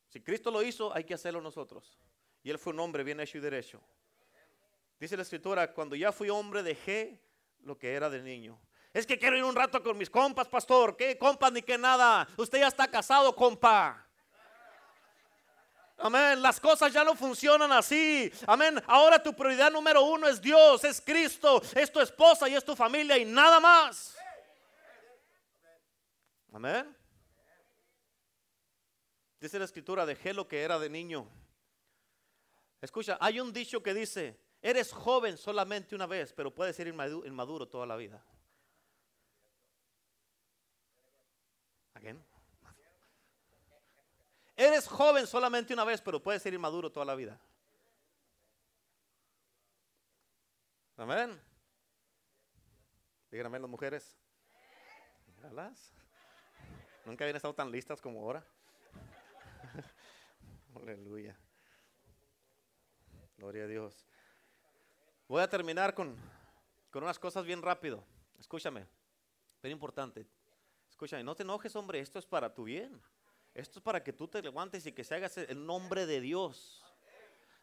[0.09, 1.99] Si Cristo lo hizo, hay que hacerlo nosotros.
[2.43, 3.81] Y Él fue un hombre bien hecho y derecho.
[4.99, 7.19] Dice la escritura, cuando ya fui hombre dejé
[7.63, 8.61] lo que era de niño.
[8.93, 10.97] Es que quiero ir un rato con mis compas, pastor.
[10.97, 12.27] ¿Qué compas ni qué nada?
[12.37, 14.05] Usted ya está casado, compa.
[15.99, 16.43] Amén.
[16.43, 18.33] Las cosas ya no funcionan así.
[18.47, 18.83] Amén.
[18.87, 22.75] Ahora tu prioridad número uno es Dios, es Cristo, es tu esposa y es tu
[22.75, 24.17] familia y nada más.
[26.53, 26.97] Amén.
[29.39, 31.29] Dice la escritura, dejé lo que era de niño.
[32.81, 37.69] Escucha, hay un dicho que dice, eres joven solamente una vez, pero puedes ser inmaduro
[37.69, 38.25] toda la vida.
[44.57, 47.41] Eres joven solamente una vez, pero puedes ser inmaduro toda la vida.
[50.97, 51.41] Amén.
[53.31, 54.19] Díganme las mujeres.
[57.07, 58.45] Nunca habían estado tan listas como ahora.
[60.77, 61.37] Aleluya.
[63.39, 64.07] Gloria a Dios.
[65.27, 66.15] Voy a terminar con,
[66.91, 68.05] con unas cosas bien rápido.
[68.39, 68.87] Escúchame.
[69.63, 70.27] Pero importante.
[71.01, 73.01] Escúchame, no te enojes, hombre, esto es para tu bien.
[73.55, 76.85] Esto es para que tú te levantes y que se haga el nombre de Dios.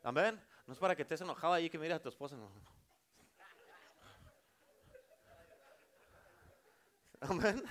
[0.02, 0.42] Amén.
[0.66, 2.36] No es para que estés enojado ahí que mires a tu esposa.
[7.22, 7.64] Amén.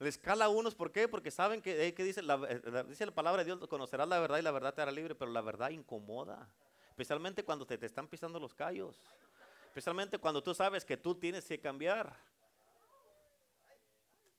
[0.00, 1.08] Les cala a unos, ¿por qué?
[1.08, 2.36] Porque saben que, eh, dice, la,
[2.84, 5.30] dice la palabra de Dios, conocerás la verdad y la verdad te hará libre, pero
[5.30, 6.46] la verdad incomoda.
[6.90, 9.00] Especialmente cuando te, te están pisando los callos.
[9.68, 12.14] Especialmente cuando tú sabes que tú tienes que cambiar.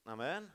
[0.06, 0.52] Amén.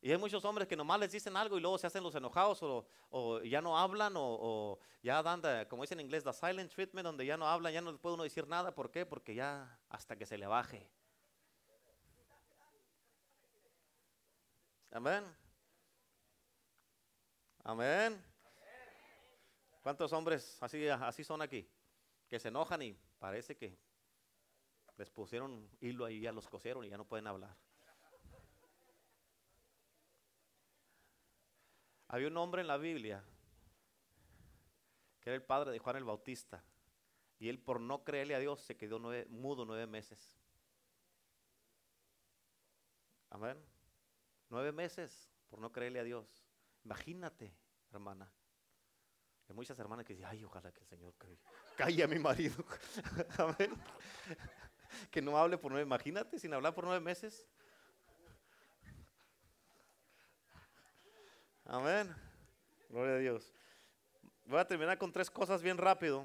[0.00, 2.60] Y hay muchos hombres que nomás les dicen algo y luego se hacen los enojados
[2.62, 7.26] o, ya no hablan o, ya dan, como dicen en inglés, the silent treatment, donde
[7.26, 8.72] ya no hablan, ya no puede uno decir nada.
[8.74, 9.04] ¿Por qué?
[9.06, 10.88] Porque ya hasta que se le baje.
[14.90, 15.24] Amén.
[17.64, 18.24] Amén.
[19.82, 21.68] ¿Cuántos hombres así, así son aquí?
[22.28, 23.76] Que se enojan y parece que
[24.96, 27.56] les pusieron hilo ahí, ya los cosieron y ya no pueden hablar.
[32.08, 33.22] Había un hombre en la Biblia
[35.20, 36.62] que era el padre de Juan el Bautista.
[37.38, 40.34] Y él por no creerle a Dios se quedó mudo nueve meses.
[43.30, 43.56] Amén.
[44.48, 46.44] Nueve meses por no creerle a Dios.
[46.84, 47.54] Imagínate,
[47.92, 48.30] hermana.
[49.48, 51.14] Hay muchas hermanas que dicen, ay, ojalá que el Señor
[51.76, 52.64] calle a mi marido.
[53.38, 53.72] Amén.
[55.10, 57.46] Que no hable por nueve, imagínate, sin hablar por nueve meses.
[61.70, 62.16] Amén.
[62.88, 63.52] Gloria a Dios.
[64.46, 66.24] Voy a terminar con tres cosas bien rápido.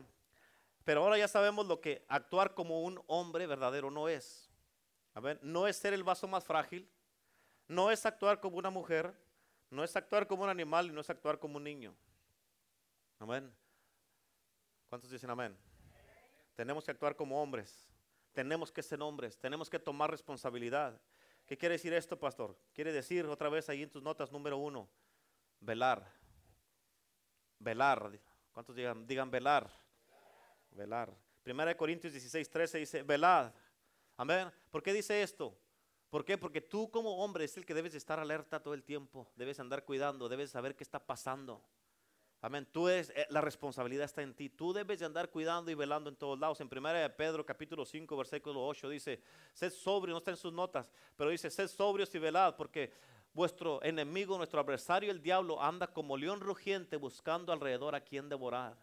[0.86, 4.50] Pero ahora ya sabemos lo que actuar como un hombre verdadero no es.
[5.14, 5.38] Amén.
[5.42, 6.90] No es ser el vaso más frágil.
[7.68, 9.14] No es actuar como una mujer.
[9.70, 11.94] No es actuar como un animal y no es actuar como un niño.
[13.20, 13.54] Amén.
[14.88, 15.58] ¿Cuántos dicen amén?
[16.56, 17.86] Tenemos que actuar como hombres.
[18.32, 19.38] Tenemos que ser hombres.
[19.38, 21.02] Tenemos que tomar responsabilidad.
[21.46, 22.58] ¿Qué quiere decir esto, pastor?
[22.74, 24.88] Quiere decir otra vez ahí en tus notas número uno
[25.64, 26.06] velar.
[27.60, 28.20] Velar.
[28.52, 29.70] ¿Cuántos digan, digan velar?
[30.72, 31.14] Velar.
[31.44, 33.52] Primera de Corintios 16, 13 dice, velad.
[34.18, 34.52] Amén.
[34.70, 35.58] ¿Por qué dice esto?
[36.10, 36.38] ¿Por qué?
[36.38, 39.32] Porque tú como hombre es el que debes estar alerta todo el tiempo.
[39.36, 41.64] Debes andar cuidando, debes saber qué está pasando.
[42.42, 42.68] Amén.
[42.72, 44.50] Tú es, eh, la responsabilidad está en ti.
[44.50, 46.60] Tú debes de andar cuidando y velando en todos lados.
[46.60, 49.22] En primera de Pedro capítulo 5 versículo 8 dice,
[49.54, 52.92] sed sobrio, no está en sus notas, pero dice, sed sobrios y velad, porque
[53.34, 58.78] Vuestro enemigo, nuestro adversario, el diablo, anda como león rugiente buscando alrededor a quien devorar.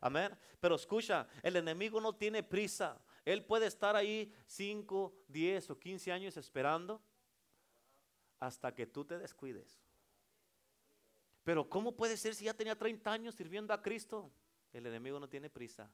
[0.00, 0.36] Amén.
[0.60, 3.00] Pero escucha, el enemigo no tiene prisa.
[3.24, 7.02] Él puede estar ahí 5, 10 o 15 años esperando
[8.38, 9.80] hasta que tú te descuides.
[11.42, 14.30] Pero ¿cómo puede ser si ya tenía 30 años sirviendo a Cristo?
[14.72, 15.90] El enemigo no tiene prisa.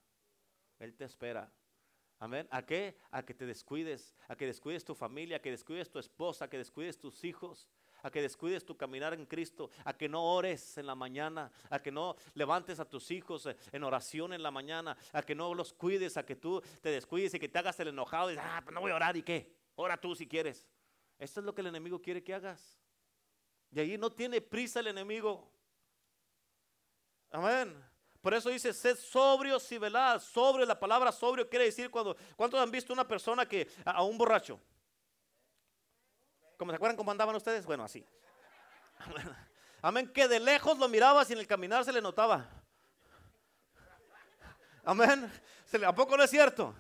[0.79, 1.51] Él te espera.
[2.19, 2.47] Amén.
[2.51, 2.97] ¿A qué?
[3.11, 6.49] A que te descuides, a que descuides tu familia, a que descuides tu esposa, a
[6.49, 7.69] que descuides tus hijos,
[8.03, 11.81] a que descuides tu caminar en Cristo, a que no ores en la mañana, a
[11.81, 15.55] que no levantes a tus hijos eh, en oración en la mañana, a que no
[15.55, 18.49] los cuides, a que tú te descuides y que te hagas el enojado y dices,
[18.49, 20.67] ah, pues no voy a orar y qué, ora tú si quieres.
[21.19, 22.79] Esto es lo que el enemigo quiere que hagas.
[23.71, 25.49] Y ahí no tiene prisa el enemigo.
[27.31, 27.75] Amén.
[28.21, 30.21] Por eso dice, sed sobrios y velad.
[30.21, 34.17] Sobrio, la palabra sobrio quiere decir cuando, ¿cuántos han visto una persona que, a, un
[34.17, 34.61] borracho?
[36.63, 37.67] ¿Cómo se acuerdan cómo andaban ustedes?
[37.67, 38.07] Bueno, así.
[39.83, 42.49] Amén, que de lejos lo mirabas y en el caminar se le notaba.
[44.85, 45.29] Amén.
[45.85, 46.73] ¿A poco no es cierto?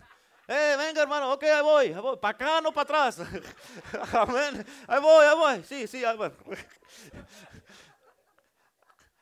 [0.46, 2.16] Eh, venga hermano, ok, ahí voy, voy.
[2.16, 3.18] Para acá, no para atrás.
[4.12, 4.64] Amén.
[4.86, 5.64] Ahí voy, ahí voy.
[5.64, 6.30] Sí, sí, ahí voy.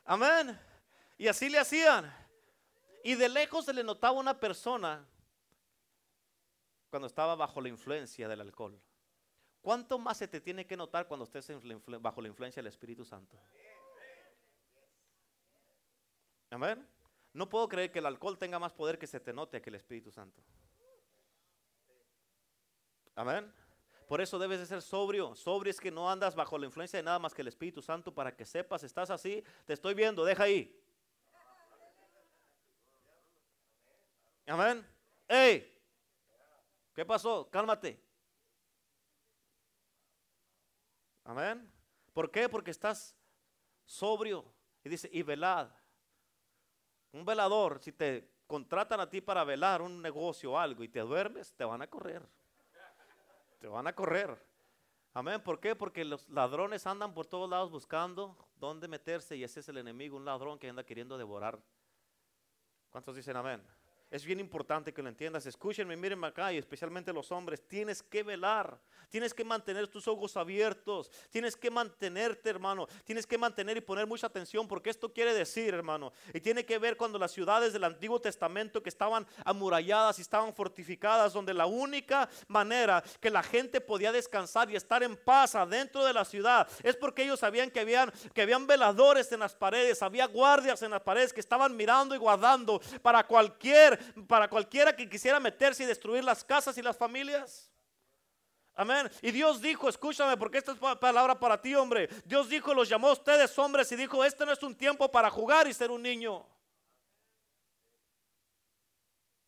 [0.04, 0.60] Amén.
[1.16, 2.14] Y así le hacían.
[3.02, 5.02] Y de lejos se le notaba una persona
[6.90, 8.78] cuando estaba bajo la influencia del alcohol.
[9.60, 11.50] ¿Cuánto más se te tiene que notar cuando estés
[12.00, 13.36] bajo la influencia del Espíritu Santo?
[16.50, 16.86] Amén.
[17.32, 19.76] No puedo creer que el alcohol tenga más poder que se te note que el
[19.76, 20.42] Espíritu Santo.
[23.14, 23.52] Amén.
[24.08, 25.36] Por eso debes de ser sobrio.
[25.36, 28.12] Sobrio es que no andas bajo la influencia de nada más que el Espíritu Santo
[28.12, 30.76] para que sepas, estás así, te estoy viendo, deja ahí.
[34.46, 34.84] Amén.
[35.28, 35.80] Hey,
[36.92, 37.48] ¿qué pasó?
[37.48, 38.09] Cálmate.
[41.30, 41.72] Amén.
[42.12, 42.48] ¿Por qué?
[42.48, 43.16] Porque estás
[43.84, 44.44] sobrio.
[44.82, 45.70] Y dice, y velad.
[47.12, 50.98] Un velador, si te contratan a ti para velar un negocio o algo y te
[50.98, 52.28] duermes, te van a correr.
[53.60, 54.44] Te van a correr.
[55.14, 55.40] Amén.
[55.40, 55.76] ¿Por qué?
[55.76, 60.16] Porque los ladrones andan por todos lados buscando dónde meterse y ese es el enemigo,
[60.16, 61.60] un ladrón que anda queriendo devorar.
[62.90, 63.64] ¿Cuántos dicen amén?
[64.10, 65.46] Es bien importante que lo entiendas.
[65.46, 67.62] Escúchenme, miren acá y especialmente los hombres.
[67.68, 68.76] Tienes que velar.
[69.08, 71.12] Tienes que mantener tus ojos abiertos.
[71.30, 72.88] Tienes que mantenerte, hermano.
[73.04, 76.12] Tienes que mantener y poner mucha atención porque esto quiere decir, hermano.
[76.34, 80.52] Y tiene que ver cuando las ciudades del Antiguo Testamento que estaban amuralladas y estaban
[80.54, 86.04] fortificadas, donde la única manera que la gente podía descansar y estar en paz adentro
[86.04, 90.02] de la ciudad es porque ellos sabían que habían, que habían veladores en las paredes,
[90.02, 95.08] había guardias en las paredes que estaban mirando y guardando para cualquier para cualquiera que
[95.08, 97.70] quisiera meterse y destruir las casas y las familias.
[98.74, 99.10] Amén.
[99.20, 102.08] Y Dios dijo, escúchame, porque esta es palabra para ti, hombre.
[102.24, 105.28] Dios dijo, los llamó a ustedes hombres y dijo, este no es un tiempo para
[105.28, 106.46] jugar y ser un niño.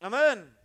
[0.00, 0.59] Amén.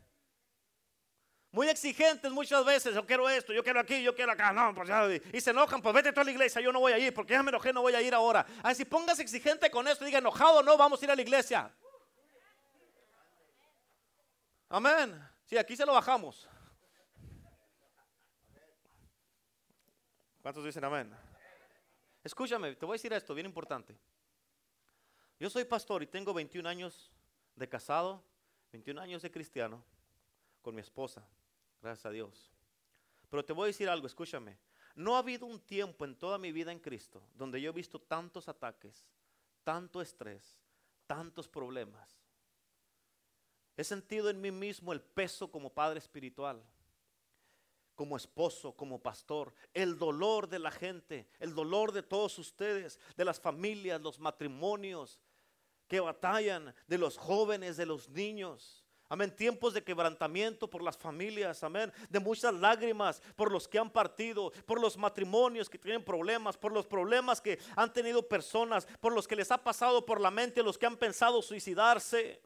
[1.52, 4.90] Muy exigentes muchas veces, yo quiero esto, yo quiero aquí, yo quiero acá, no, pues
[4.90, 7.14] ya, y se enojan, pues vete tú a la iglesia, yo no voy a ir,
[7.14, 8.46] porque ya me enojé, no voy a ir ahora.
[8.62, 11.74] Así pongas exigente con esto, diga enojado, no, vamos a ir a la iglesia.
[14.70, 15.18] Amén.
[15.46, 16.48] Sí, aquí se lo bajamos.
[20.42, 21.14] ¿Cuántos dicen amén?
[22.24, 23.98] Escúchame, te voy a decir esto, bien importante.
[25.40, 27.12] Yo soy pastor y tengo 21 años
[27.56, 28.24] de casado,
[28.72, 29.84] 21 años de cristiano
[30.62, 31.26] con mi esposa,
[31.82, 32.52] gracias a Dios.
[33.30, 34.58] Pero te voy a decir algo, escúchame.
[34.96, 38.02] No ha habido un tiempo en toda mi vida en Cristo donde yo he visto
[38.02, 39.06] tantos ataques,
[39.64, 40.58] tanto estrés,
[41.06, 42.17] tantos problemas,
[43.78, 46.62] He sentido en mí mismo el peso como padre espiritual,
[47.94, 53.24] como esposo, como pastor, el dolor de la gente, el dolor de todos ustedes, de
[53.24, 55.20] las familias, los matrimonios
[55.88, 58.84] que batallan, de los jóvenes, de los niños.
[59.10, 59.34] Amén.
[59.34, 61.64] Tiempos de quebrantamiento por las familias.
[61.64, 61.94] Amén.
[62.10, 66.74] De muchas lágrimas por los que han partido, por los matrimonios que tienen problemas, por
[66.74, 70.62] los problemas que han tenido personas, por los que les ha pasado por la mente,
[70.62, 72.42] los que han pensado suicidarse.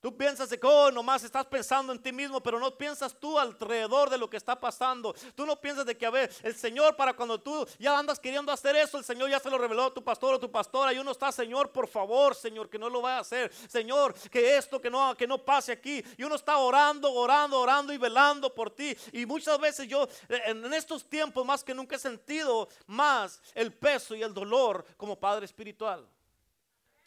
[0.00, 4.08] Tú piensas que oh, nomás estás pensando en ti mismo, pero no piensas tú alrededor
[4.08, 5.12] de lo que está pasando.
[5.34, 8.52] Tú no piensas de que, a ver, el Señor para cuando tú ya andas queriendo
[8.52, 10.98] hacer eso, el Señor ya se lo reveló a tu pastor o tu pastora y
[10.98, 13.52] uno está, Señor, por favor, Señor, que no lo vaya a hacer.
[13.68, 16.04] Señor, que esto, que no, que no pase aquí.
[16.16, 18.96] Y uno está orando, orando, orando y velando por ti.
[19.12, 24.14] Y muchas veces yo, en estos tiempos más que nunca he sentido más el peso
[24.14, 26.08] y el dolor como Padre Espiritual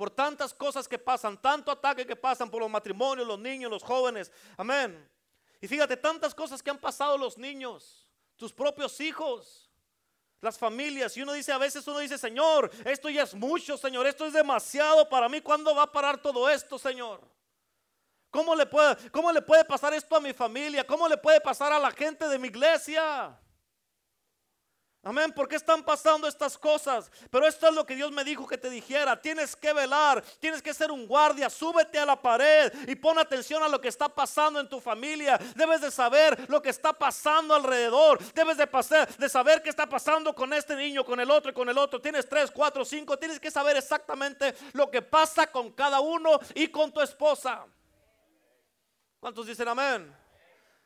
[0.02, 3.84] por tantas cosas que pasan, tanto ataque que pasan por los matrimonios, los niños, los
[3.84, 4.32] jóvenes.
[4.58, 5.08] Amén.
[5.62, 9.70] Y fíjate, tantas cosas que han pasado los niños, tus propios hijos,
[10.42, 11.16] las familias.
[11.16, 14.34] Y uno dice, a veces uno dice, Señor, esto ya es mucho, Señor, esto es
[14.34, 15.40] demasiado para mí.
[15.40, 17.22] ¿Cuándo va a parar todo esto, Señor?
[18.32, 20.84] ¿Cómo le puede, cómo le puede pasar esto a mi familia?
[20.84, 23.40] ¿Cómo le puede pasar a la gente de mi iglesia?
[25.04, 27.10] Amén, ¿por qué están pasando estas cosas?
[27.32, 29.20] Pero esto es lo que Dios me dijo que te dijera.
[29.20, 33.64] Tienes que velar, tienes que ser un guardia, súbete a la pared y pon atención
[33.64, 35.40] a lo que está pasando en tu familia.
[35.56, 38.20] Debes de saber lo que está pasando alrededor.
[38.34, 41.54] Debes de, pasar, de saber qué está pasando con este niño, con el otro y
[41.56, 42.00] con el otro.
[42.00, 43.18] Tienes tres, cuatro, cinco.
[43.18, 47.66] Tienes que saber exactamente lo que pasa con cada uno y con tu esposa.
[49.20, 50.21] ¿Cuántos dicen amén?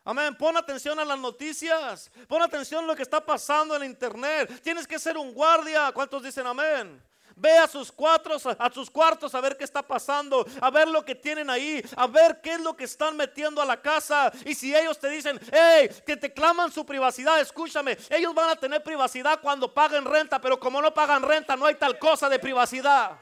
[0.07, 0.35] Amén.
[0.35, 2.11] Pon atención a las noticias.
[2.27, 4.61] Pon atención a lo que está pasando en internet.
[4.61, 5.91] Tienes que ser un guardia.
[5.91, 7.01] ¿Cuántos dicen amén?
[7.37, 11.03] Ve a sus cuartos, a sus cuartos a ver qué está pasando, a ver lo
[11.03, 14.31] que tienen ahí, a ver qué es lo que están metiendo a la casa.
[14.45, 18.55] Y si ellos te dicen, hey, que te claman su privacidad, escúchame, ellos van a
[18.55, 22.39] tener privacidad cuando paguen renta, pero como no pagan renta, no hay tal cosa de
[22.39, 23.17] privacidad.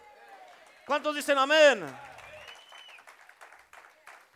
[0.85, 1.83] ¿Cuántos dicen amén?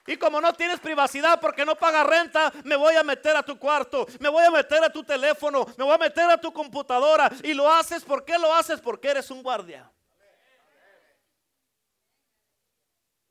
[0.07, 3.59] Y como no tienes privacidad porque no pagas renta, me voy a meter a tu
[3.59, 7.29] cuarto, me voy a meter a tu teléfono, me voy a meter a tu computadora.
[7.43, 8.79] Y lo haces, ¿por qué lo haces?
[8.79, 9.91] Porque eres un guardia.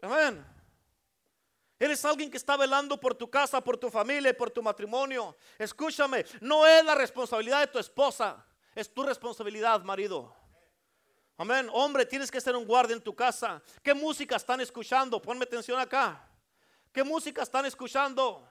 [0.03, 0.45] Amén.
[1.79, 5.37] Eres alguien que está velando por tu casa, por tu familia, por tu matrimonio.
[5.59, 10.35] Escúchame, no es la responsabilidad de tu esposa, es tu responsabilidad, marido.
[11.39, 11.69] Amén.
[11.73, 13.63] Hombre, tienes que ser un guardia en tu casa.
[13.83, 15.21] ¿Qué música están escuchando?
[15.21, 16.26] Ponme atención acá.
[16.97, 18.49] ¿Qué música están escuchando?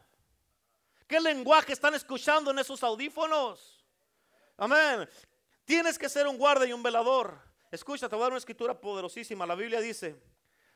[1.07, 3.83] ¿Qué lenguaje están escuchando en esos audífonos?
[4.55, 5.09] Amén.
[5.63, 7.39] Tienes que ser un guardia y un velador.
[7.71, 9.47] Escucha, te voy a dar una escritura poderosísima.
[9.47, 10.21] La Biblia dice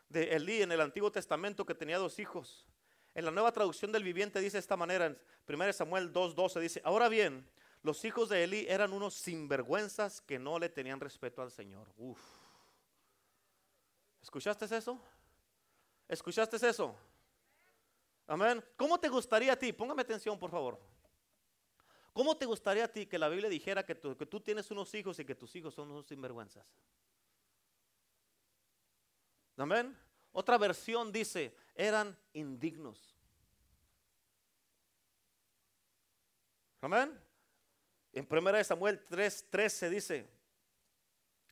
[0.07, 2.65] de Elí en el Antiguo Testamento que tenía dos hijos.
[3.13, 6.81] En la nueva traducción del viviente dice de esta manera, en 1 Samuel 2.12 dice,
[6.83, 7.47] ahora bien,
[7.83, 11.87] los hijos de Elí eran unos sinvergüenzas que no le tenían respeto al Señor.
[14.23, 14.99] ¿Escuchaste eso?
[16.07, 16.97] ¿Escuchaste eso?
[18.29, 18.63] Amén.
[18.77, 19.73] ¿Cómo te gustaría a ti?
[19.73, 20.79] Póngame atención, por favor.
[22.13, 25.25] ¿Cómo te gustaría a ti que la Biblia dijera que tú, tienes unos hijos y
[25.25, 26.71] que tus hijos son unos sinvergüenzas?
[29.57, 29.97] Amén.
[30.31, 33.15] Otra versión dice, eran indignos.
[36.81, 37.19] Amén.
[38.13, 40.29] En 1 Samuel 3, se dice,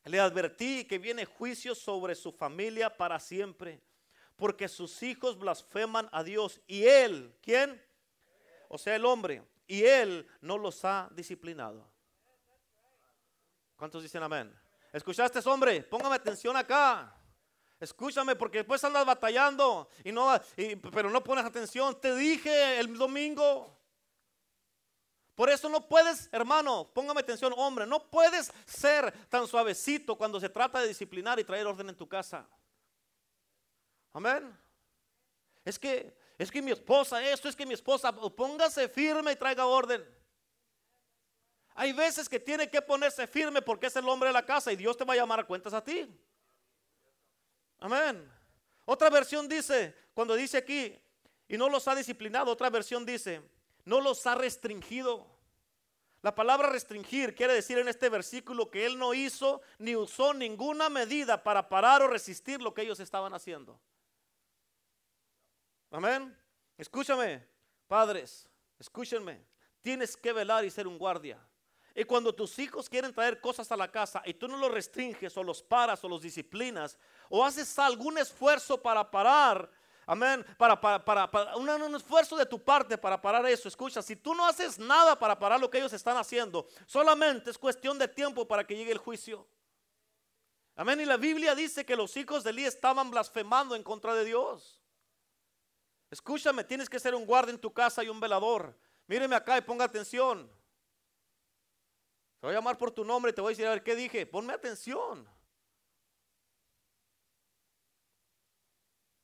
[0.05, 3.81] le advertí que viene juicio sobre su familia para siempre
[4.37, 7.83] porque sus hijos blasfeman a Dios y él, ¿quién?
[8.69, 11.85] O sea, el hombre, y él no los ha disciplinado.
[13.75, 14.57] ¿Cuántos dicen amén?
[14.93, 15.83] ¿Escuchaste, hombre?
[15.83, 17.13] Póngame atención acá.
[17.79, 20.33] Escúchame porque después andas batallando y no,
[20.91, 21.99] pero no pones atención.
[21.99, 23.77] Te dije el domingo.
[25.35, 30.49] Por eso no puedes, hermano, póngame atención, hombre, no puedes ser tan suavecito cuando se
[30.49, 32.47] trata de disciplinar y traer orden en tu casa.
[34.17, 34.57] Amén.
[35.63, 39.67] Es que, es que mi esposa, esto es que mi esposa, póngase firme y traiga
[39.67, 40.03] orden.
[41.75, 44.75] Hay veces que tiene que ponerse firme porque es el hombre de la casa y
[44.75, 46.09] Dios te va a llamar a cuentas a ti.
[47.77, 48.27] Amén.
[48.85, 50.99] Otra versión dice, cuando dice aquí,
[51.47, 53.43] y no los ha disciplinado, otra versión dice,
[53.85, 55.27] no los ha restringido.
[56.23, 60.89] La palabra restringir quiere decir en este versículo que él no hizo ni usó ninguna
[60.89, 63.79] medida para parar o resistir lo que ellos estaban haciendo.
[65.91, 66.37] Amén.
[66.77, 67.45] Escúchame,
[67.87, 69.45] padres, escúchenme.
[69.81, 71.39] Tienes que velar y ser un guardia.
[71.95, 75.35] Y cuando tus hijos quieren traer cosas a la casa y tú no los restringes
[75.35, 76.95] o los paras o los disciplinas
[77.27, 79.67] o haces algún esfuerzo para parar,
[80.05, 83.67] amén, para, para, un, un, esfuerzo de tu parte para parar eso.
[83.67, 87.57] Escucha, si tú no haces nada para parar lo que ellos están haciendo, solamente es
[87.57, 89.47] cuestión de tiempo para que llegue el juicio.
[90.75, 91.01] Amén.
[91.01, 94.79] Y la Biblia dice que los hijos de Elí estaban blasfemando en contra de Dios.
[96.09, 98.77] Escúchame, tienes que ser un guardia en tu casa y un velador.
[99.07, 100.49] Míreme acá y ponga atención.
[102.39, 103.95] Te voy a llamar por tu nombre y te voy a decir, a ver, ¿qué
[103.95, 104.25] dije?
[104.25, 105.27] Ponme atención.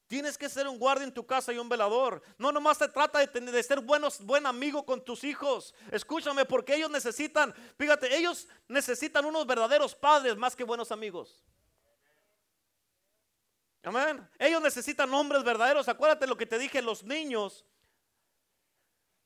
[0.08, 2.22] Tienes que ser un guardia en tu casa y un velador.
[2.38, 5.74] No nomás se trata de, tener, de ser buenos, buen amigo con tus hijos.
[5.92, 11.44] Escúchame, porque ellos necesitan, fíjate, ellos necesitan unos verdaderos padres más que buenos amigos.
[13.84, 14.28] Amén.
[14.40, 15.90] Ellos necesitan hombres verdaderos.
[15.90, 17.66] Acuérdate lo que te dije, los niños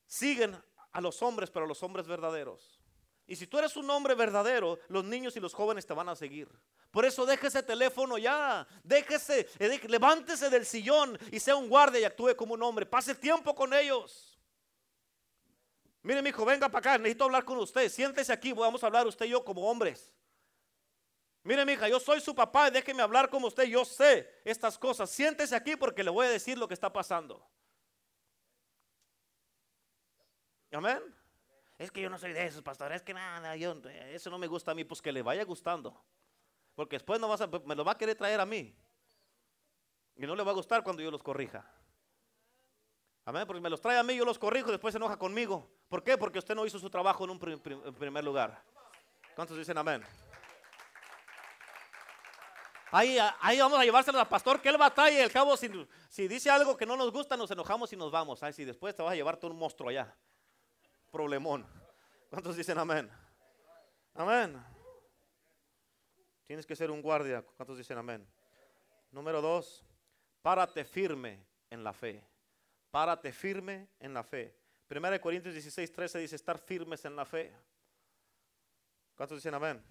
[0.06, 2.80] siguen a los hombres, pero a los hombres verdaderos.
[3.26, 6.16] Y si tú eres un hombre verdadero, los niños y los jóvenes te van a
[6.16, 6.48] seguir.
[6.90, 12.04] Por eso déjese teléfono ya, déjese, eh, levántese del sillón y sea un guardia y
[12.04, 12.86] actúe como un hombre.
[12.86, 14.38] Pase tiempo con ellos.
[16.02, 17.88] Mire, mi hijo, venga para acá, necesito hablar con usted.
[17.90, 20.10] Siéntese aquí, vamos a hablar usted y yo como hombres.
[21.48, 23.64] Mire, mi hija, yo soy su papá déjeme hablar como usted.
[23.64, 25.08] Yo sé estas cosas.
[25.08, 27.42] Siéntese aquí porque le voy a decir lo que está pasando.
[30.70, 31.02] Amén.
[31.78, 32.92] Es que yo no soy de esos, pastor.
[32.92, 34.84] Es que nada, eso no me gusta a mí.
[34.84, 35.98] Pues que le vaya gustando.
[36.74, 38.76] Porque después no vas a, me lo va a querer traer a mí.
[40.16, 41.64] Y no le va a gustar cuando yo los corrija.
[43.24, 45.66] Amén, porque me los trae a mí, yo los corrijo después se enoja conmigo.
[45.88, 46.18] ¿Por qué?
[46.18, 48.62] Porque usted no hizo su trabajo en un primer lugar.
[49.34, 50.04] ¿Cuántos dicen amén?
[52.90, 55.22] Ahí, ahí vamos a llevárselo al pastor, que él batalla.
[55.22, 58.42] El cabo, si, dice algo que no nos gusta, nos enojamos y nos vamos.
[58.42, 60.14] Ay, si después te vas a llevar todo un monstruo allá.
[61.10, 61.66] Problemón.
[62.30, 63.10] ¿Cuántos dicen amén?
[64.14, 64.62] Amén.
[66.46, 67.42] Tienes que ser un guardia.
[67.42, 68.26] ¿Cuántos dicen amén?
[69.10, 69.84] Número dos,
[70.42, 72.24] párate firme en la fe.
[72.90, 74.54] Párate firme en la fe.
[74.86, 77.52] Primera de Corintios 16, 13 dice estar firmes en la fe.
[79.14, 79.82] ¿Cuántos dicen amén?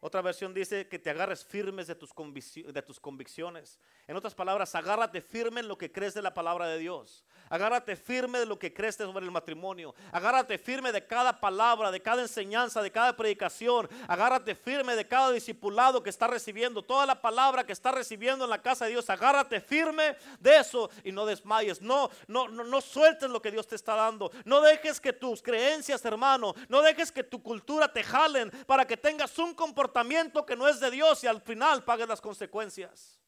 [0.00, 3.78] Otra versión dice que te agarres firmes de tus, de tus convicciones.
[4.10, 7.24] En otras palabras, agárrate firme en lo que crees de la palabra de Dios.
[7.48, 9.94] Agárrate firme de lo que crees sobre el matrimonio.
[10.10, 13.88] Agárrate firme de cada palabra, de cada enseñanza, de cada predicación.
[14.08, 16.82] Agárrate firme de cada discipulado que está recibiendo.
[16.82, 19.08] Toda la palabra que está recibiendo en la casa de Dios.
[19.08, 21.80] Agárrate firme de eso y no desmayes.
[21.80, 24.32] No, no, no, no sueltes lo que Dios te está dando.
[24.44, 28.96] No dejes que tus creencias, hermano, no dejes que tu cultura te jalen para que
[28.96, 33.20] tengas un comportamiento que no es de Dios y al final pagues las consecuencias.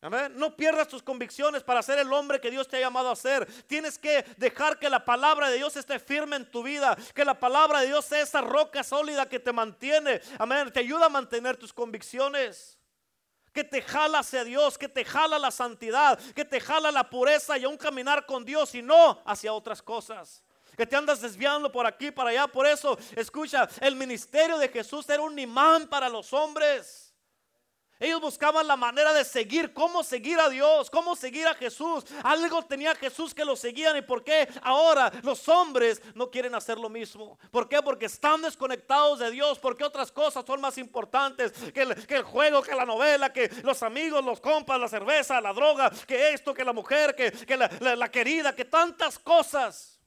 [0.00, 0.32] Amén.
[0.36, 3.46] No pierdas tus convicciones para ser el hombre que Dios te ha llamado a ser.
[3.64, 6.96] Tienes que dejar que la palabra de Dios esté firme en tu vida.
[7.14, 10.20] Que la palabra de Dios sea esa roca sólida que te mantiene.
[10.38, 10.70] Amén.
[10.72, 12.78] Te ayuda a mantener tus convicciones.
[13.52, 17.58] Que te jala hacia Dios, que te jala la santidad, que te jala la pureza
[17.58, 20.44] y a un caminar con Dios y no hacia otras cosas
[20.76, 22.46] que te andas desviando por aquí, para allá.
[22.46, 27.07] Por eso, escucha, el ministerio de Jesús era un imán para los hombres.
[28.00, 32.04] Ellos buscaban la manera de seguir, cómo seguir a Dios, cómo seguir a Jesús.
[32.22, 33.96] Algo tenía Jesús que lo seguían.
[33.96, 37.38] ¿Y por qué ahora los hombres no quieren hacer lo mismo?
[37.50, 37.82] ¿Por qué?
[37.82, 42.74] Porque están desconectados de Dios, porque otras cosas son más importantes que el, juego, que
[42.74, 46.72] la novela, que los amigos, los compas, la cerveza, la droga, que esto, que la
[46.72, 47.32] mujer, que,
[47.80, 49.97] la querida, que tantas cosas.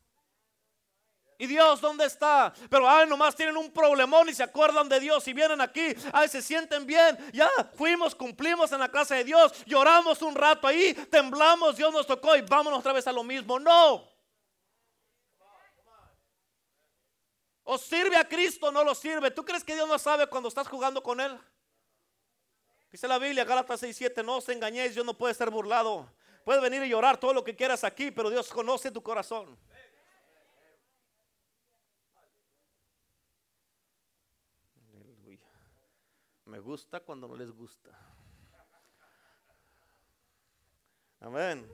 [1.42, 2.54] ¿Y Dios dónde está?
[2.70, 5.88] Pero ay, nomás tienen un problemón y se acuerdan de Dios y vienen aquí.
[6.14, 7.18] Ay, se sienten bien.
[7.34, 9.52] Ya fuimos, cumplimos en la casa de Dios.
[9.66, 13.60] Lloramos un rato ahí, temblamos, Dios nos tocó y vámonos otra vez a lo mismo.
[13.60, 14.08] No.
[17.64, 19.32] ¿O sirve a Cristo no lo sirve?
[19.32, 21.40] ¿Tú crees que Dios no sabe cuando estás jugando con Él?
[22.92, 26.08] Dice la Biblia, Gálatas 6:7, no os engañéis, Dios no puede ser burlado.
[26.46, 29.58] Puedes venir y llorar todo lo que quieras aquí, pero Dios conoce tu corazón.
[36.52, 37.98] Me gusta cuando no les gusta.
[41.22, 41.66] Amén.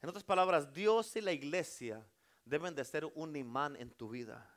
[0.00, 2.06] En otras palabras, Dios y la iglesia
[2.44, 4.48] deben de ser un imán en tu vida.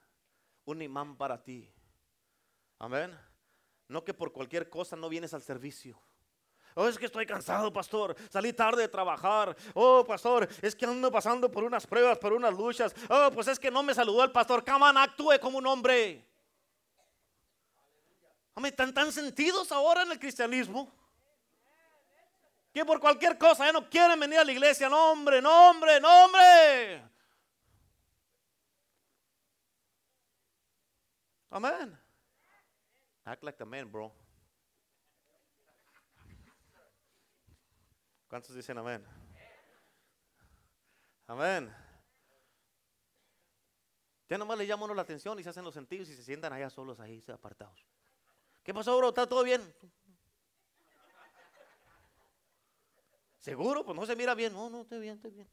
[0.65, 1.73] Un imán para ti.
[2.77, 3.17] Amén.
[3.87, 5.99] No que por cualquier cosa no vienes al servicio.
[6.75, 8.15] Oh, es que estoy cansado, pastor.
[8.29, 9.57] Salí tarde de trabajar.
[9.73, 12.93] Oh, pastor, es que ando pasando por unas pruebas, por unas luchas.
[13.09, 14.63] Oh, pues es que no me saludó el pastor.
[14.63, 16.26] Caman, actúe como un hombre.
[18.65, 20.91] ¿Están tan sentidos ahora en el cristianismo?
[22.73, 24.89] Que por cualquier cosa ya no quieren venir a la iglesia.
[24.89, 27.03] No, hombre, no, hombre, no, hombre.
[31.49, 31.99] Amén.
[33.25, 34.13] Act like a man, bro.
[38.27, 39.05] ¿Cuántos dicen amén?
[41.27, 41.73] Amén.
[44.29, 46.69] Ya nomás le llaman la atención y se hacen los sentidos y se sientan allá
[46.69, 47.85] solos ahí, apartados.
[48.67, 49.07] ¿Qué pasó, bro?
[49.07, 49.61] ¿Está todo bien?
[53.39, 53.85] ¿Seguro?
[53.85, 54.51] Pues no se mira bien.
[54.51, 55.49] No, no, estoy bien, estoy bien.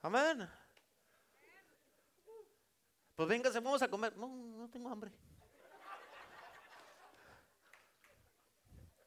[0.00, 0.48] Amén.
[3.14, 4.16] Pues véngase, vamos a comer.
[4.16, 5.12] No, no tengo hambre.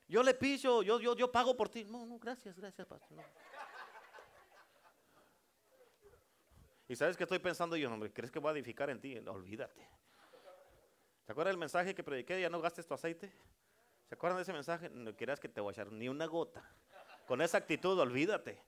[0.08, 1.86] Yo le piso, yo, yo, yo pago por ti.
[1.86, 3.18] No, no, gracias, gracias, pastor.
[6.92, 9.18] Y sabes que estoy pensando yo, hombre, ¿crees que voy a edificar en ti?
[9.26, 9.80] Olvídate.
[11.26, 12.42] ¿Se acuerdas del mensaje que prediqué?
[12.42, 13.32] Ya no gastes tu aceite.
[14.10, 14.90] ¿Se acuerdan de ese mensaje?
[14.90, 16.62] No quieras que te voy a echar ni una gota.
[17.30, 18.62] Con esa actitud, olvídate.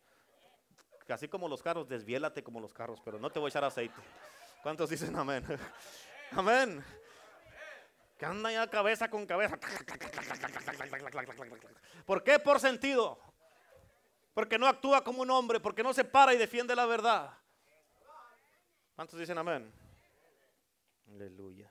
[1.10, 4.02] Así como los carros, desviélate como los carros, pero no te voy a echar aceite.
[4.62, 5.44] ¿Cuántos dicen amén?
[6.32, 6.82] amén.
[8.18, 9.60] Que anda ya cabeza con cabeza.
[12.06, 12.40] ¿Por qué?
[12.40, 13.20] Por sentido.
[14.34, 17.43] Porque no actúa como un hombre, porque no se para y defiende la verdad.
[19.04, 19.70] ¿Cuántos dicen amén?
[21.10, 21.70] Aleluya.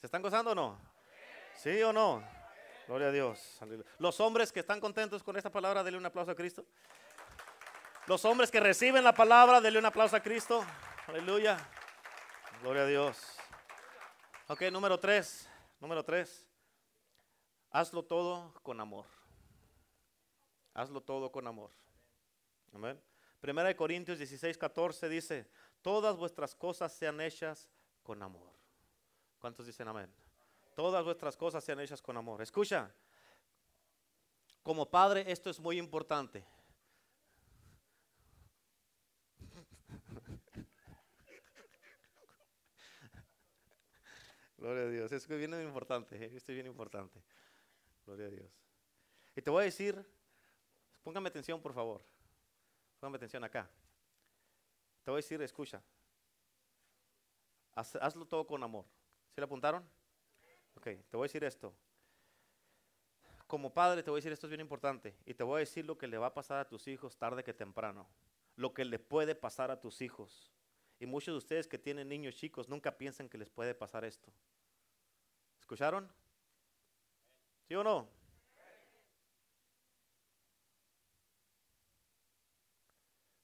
[0.00, 0.80] ¿Se están gozando o no?
[1.56, 2.26] ¿Sí o no?
[2.86, 3.60] Gloria a Dios.
[3.98, 6.64] Los hombres que están contentos con esta palabra, denle un aplauso a Cristo.
[8.06, 10.64] Los hombres que reciben la palabra, denle un aplauso a Cristo.
[11.06, 11.58] Aleluya.
[12.62, 13.36] Gloria a Dios.
[14.46, 15.50] Ok, número tres.
[15.80, 16.48] Número tres.
[17.72, 19.04] Hazlo todo con amor.
[20.72, 21.72] Hazlo todo con amor.
[22.72, 22.98] Amén.
[23.40, 25.48] Primera de Corintios 16, 14 dice,
[25.80, 27.68] todas vuestras cosas sean hechas
[28.02, 28.50] con amor.
[29.38, 30.12] ¿Cuántos dicen amén?
[30.74, 32.42] Todas vuestras cosas sean hechas con amor.
[32.42, 32.92] Escucha,
[34.62, 36.44] como padre esto es muy importante.
[44.58, 45.12] Gloria a Dios.
[45.12, 46.16] Esto viene bien importante.
[46.16, 47.22] Eh, esto es bien importante.
[48.04, 48.50] Gloria a Dios.
[49.36, 50.04] Y te voy a decir,
[51.04, 52.02] póngame atención por favor.
[52.98, 53.68] Póngame atención acá.
[55.04, 55.82] Te voy a decir, escucha.
[57.74, 58.84] hazlo todo con amor.
[59.34, 59.88] ¿Se le apuntaron?
[60.74, 61.74] Ok, te voy a decir esto.
[63.46, 65.16] Como padre te voy a decir esto es bien importante.
[65.24, 67.42] Y te voy a decir lo que le va a pasar a tus hijos tarde
[67.42, 68.06] que temprano.
[68.56, 70.52] Lo que le puede pasar a tus hijos.
[71.00, 74.32] Y muchos de ustedes que tienen niños chicos nunca piensan que les puede pasar esto.
[75.60, 76.12] ¿Escucharon?
[77.68, 78.17] ¿Sí o no?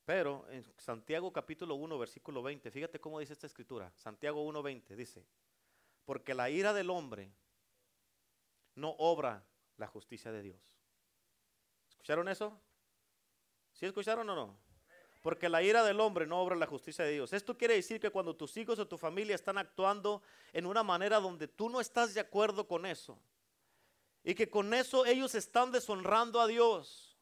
[0.05, 3.91] Pero en Santiago capítulo 1, versículo 20, fíjate cómo dice esta escritura.
[3.97, 5.25] Santiago 1, 20 dice,
[6.05, 7.33] porque la ira del hombre
[8.75, 9.45] no obra
[9.79, 10.61] la justicia de Dios.
[11.89, 12.61] ¿Escucharon eso?
[13.73, 14.59] ¿Sí escucharon o no?
[15.23, 17.33] Porque la ira del hombre no obra la justicia de Dios.
[17.33, 21.19] Esto quiere decir que cuando tus hijos o tu familia están actuando en una manera
[21.19, 23.19] donde tú no estás de acuerdo con eso,
[24.23, 27.14] y que con eso ellos están deshonrando a Dios.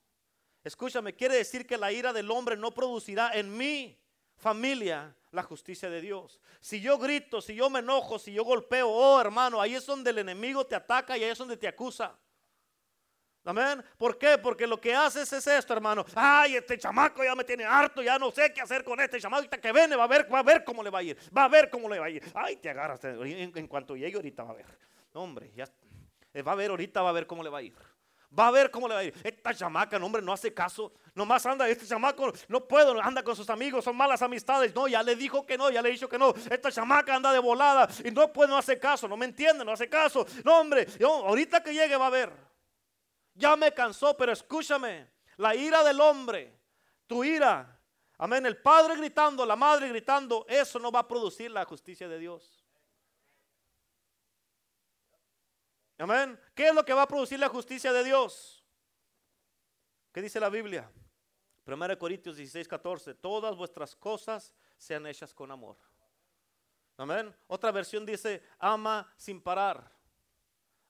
[0.64, 3.98] Escúchame, quiere decir que la ira del hombre no producirá en mi
[4.36, 6.40] familia la justicia de Dios.
[6.60, 10.10] Si yo grito, si yo me enojo, si yo golpeo, oh hermano, ahí es donde
[10.10, 12.16] el enemigo te ataca y ahí es donde te acusa.
[13.44, 13.82] Amén.
[13.98, 14.38] ¿Por qué?
[14.38, 16.04] Porque lo que haces es esto, hermano.
[16.14, 19.48] Ay, este chamaco ya me tiene harto, ya no sé qué hacer con este chamaco.
[19.48, 21.18] Que viene, va a ver, va a ver cómo le va a ir.
[21.36, 22.22] Va a ver cómo le va a ir.
[22.34, 23.02] Ay, te agarras.
[23.02, 24.66] En, cuanto llegue ahorita va a ver.
[25.14, 25.64] hombre, ya
[26.32, 27.74] eh, va a ver ahorita, va a ver cómo le va a ir.
[28.38, 29.14] Va a ver cómo le va a ir.
[29.22, 30.92] Esta chamaca, no, hombre, no hace caso.
[31.14, 34.74] Nomás anda, este chamaco, no puedo, anda con sus amigos, son malas amistades.
[34.74, 36.32] No, ya le dijo que no, ya le dicho que no.
[36.50, 39.72] Esta chamaca anda de volada y no puede, no hace caso, no me entiende, no
[39.72, 40.26] hace caso.
[40.44, 42.32] No, hombre, ahorita que llegue va a ver.
[43.34, 45.10] Ya me cansó, pero escúchame.
[45.36, 46.58] La ira del hombre,
[47.06, 47.78] tu ira,
[48.16, 52.18] amén, el padre gritando, la madre gritando, eso no va a producir la justicia de
[52.18, 52.61] Dios.
[56.02, 56.36] Amén.
[56.52, 58.60] ¿Qué es lo que va a producir la justicia de Dios?
[60.12, 60.90] ¿Qué dice la Biblia?
[61.64, 63.14] 1 Corintios 16, 14.
[63.14, 65.76] Todas vuestras cosas sean hechas con amor.
[66.96, 67.32] Amén.
[67.46, 69.92] Otra versión dice, ama sin parar.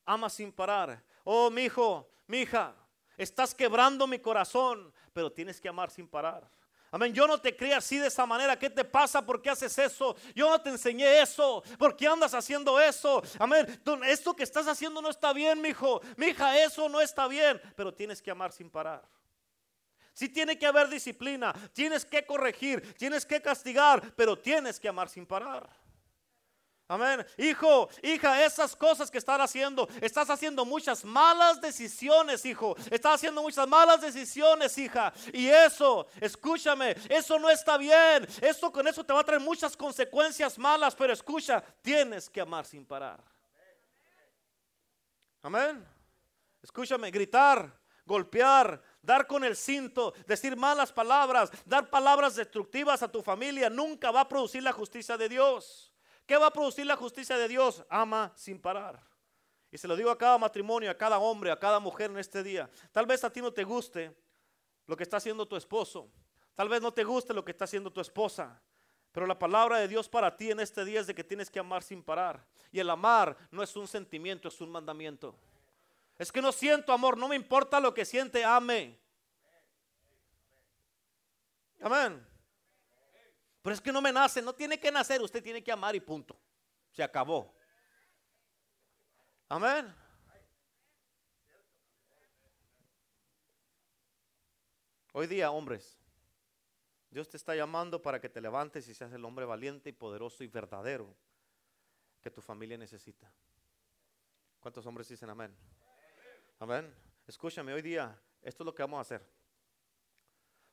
[0.06, 1.04] Ama sin parar.
[1.24, 2.74] Oh, mi hijo, mi hija,
[3.18, 6.50] estás quebrando mi corazón, pero tienes que amar sin parar.
[6.94, 7.14] Amén.
[7.14, 8.58] Yo no te crié así de esa manera.
[8.58, 9.24] ¿Qué te pasa?
[9.24, 10.14] ¿Por qué haces eso?
[10.34, 11.62] Yo no te enseñé eso.
[11.78, 13.22] ¿Por qué andas haciendo eso?
[13.38, 13.66] Amén.
[14.04, 16.02] Esto que estás haciendo no está bien, mi hijo.
[16.18, 17.60] Mi hija, eso no está bien.
[17.74, 19.02] Pero tienes que amar sin parar.
[20.12, 25.08] Si tiene que haber disciplina, tienes que corregir, tienes que castigar, pero tienes que amar
[25.08, 25.81] sin parar.
[26.88, 27.24] Amén.
[27.38, 32.76] Hijo, hija, esas cosas que estás haciendo, estás haciendo muchas malas decisiones, hijo.
[32.90, 35.12] Estás haciendo muchas malas decisiones, hija.
[35.32, 38.26] Y eso, escúchame, eso no está bien.
[38.40, 42.66] Esto con eso te va a traer muchas consecuencias malas, pero escucha, tienes que amar
[42.66, 43.22] sin parar.
[45.42, 45.86] Amén.
[46.62, 47.72] Escúchame, gritar,
[48.04, 54.10] golpear, dar con el cinto, decir malas palabras, dar palabras destructivas a tu familia, nunca
[54.10, 55.91] va a producir la justicia de Dios.
[56.32, 57.84] ¿Qué va a producir la justicia de Dios?
[57.90, 58.98] Ama sin parar.
[59.70, 62.42] Y se lo digo a cada matrimonio, a cada hombre, a cada mujer en este
[62.42, 62.70] día.
[62.90, 64.16] Tal vez a ti no te guste
[64.86, 66.08] lo que está haciendo tu esposo.
[66.54, 68.58] Tal vez no te guste lo que está haciendo tu esposa.
[69.12, 71.58] Pero la palabra de Dios para ti en este día es de que tienes que
[71.58, 72.42] amar sin parar.
[72.70, 75.34] Y el amar no es un sentimiento, es un mandamiento.
[76.16, 78.98] Es que no siento amor, no me importa lo que siente, ame.
[81.82, 82.31] Amén.
[83.62, 86.00] Pero es que no me nace, no tiene que nacer, usted tiene que amar y
[86.00, 86.36] punto.
[86.90, 87.56] Se acabó.
[89.48, 89.94] Amén.
[95.12, 95.98] Hoy día, hombres,
[97.10, 100.42] Dios te está llamando para que te levantes y seas el hombre valiente y poderoso
[100.42, 101.14] y verdadero
[102.20, 103.30] que tu familia necesita.
[104.58, 105.54] ¿Cuántos hombres dicen amén?
[106.58, 106.94] Amén.
[107.26, 109.28] Escúchame, hoy día, esto es lo que vamos a hacer.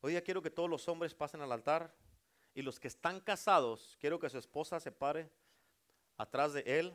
[0.02, 1.94] Hoy día quiero que todos los hombres pasen al altar
[2.60, 5.30] y los que están casados, quiero que su esposa se pare
[6.18, 6.94] atrás de él.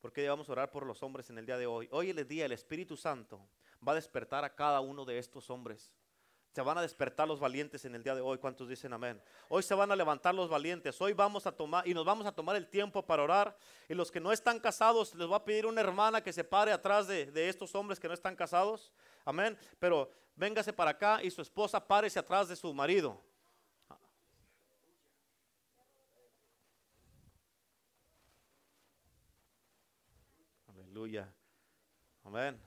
[0.00, 1.90] Porque vamos a orar por los hombres en el día de hoy.
[1.92, 3.38] Hoy es el día, el Espíritu Santo
[3.86, 5.92] va a despertar a cada uno de estos hombres.
[6.54, 8.38] Se van a despertar los valientes en el día de hoy.
[8.38, 9.20] ¿Cuántos dicen amén?
[9.50, 10.98] Hoy se van a levantar los valientes.
[11.02, 13.54] Hoy vamos a tomar y nos vamos a tomar el tiempo para orar.
[13.90, 16.72] Y los que no están casados, les va a pedir una hermana que se pare
[16.72, 18.90] atrás de, de estos hombres que no están casados.
[19.26, 19.58] Amén.
[19.78, 23.20] Pero véngase para acá y su esposa párese atrás de su marido.
[31.00, 31.32] Aleluya.
[32.24, 32.60] Amén.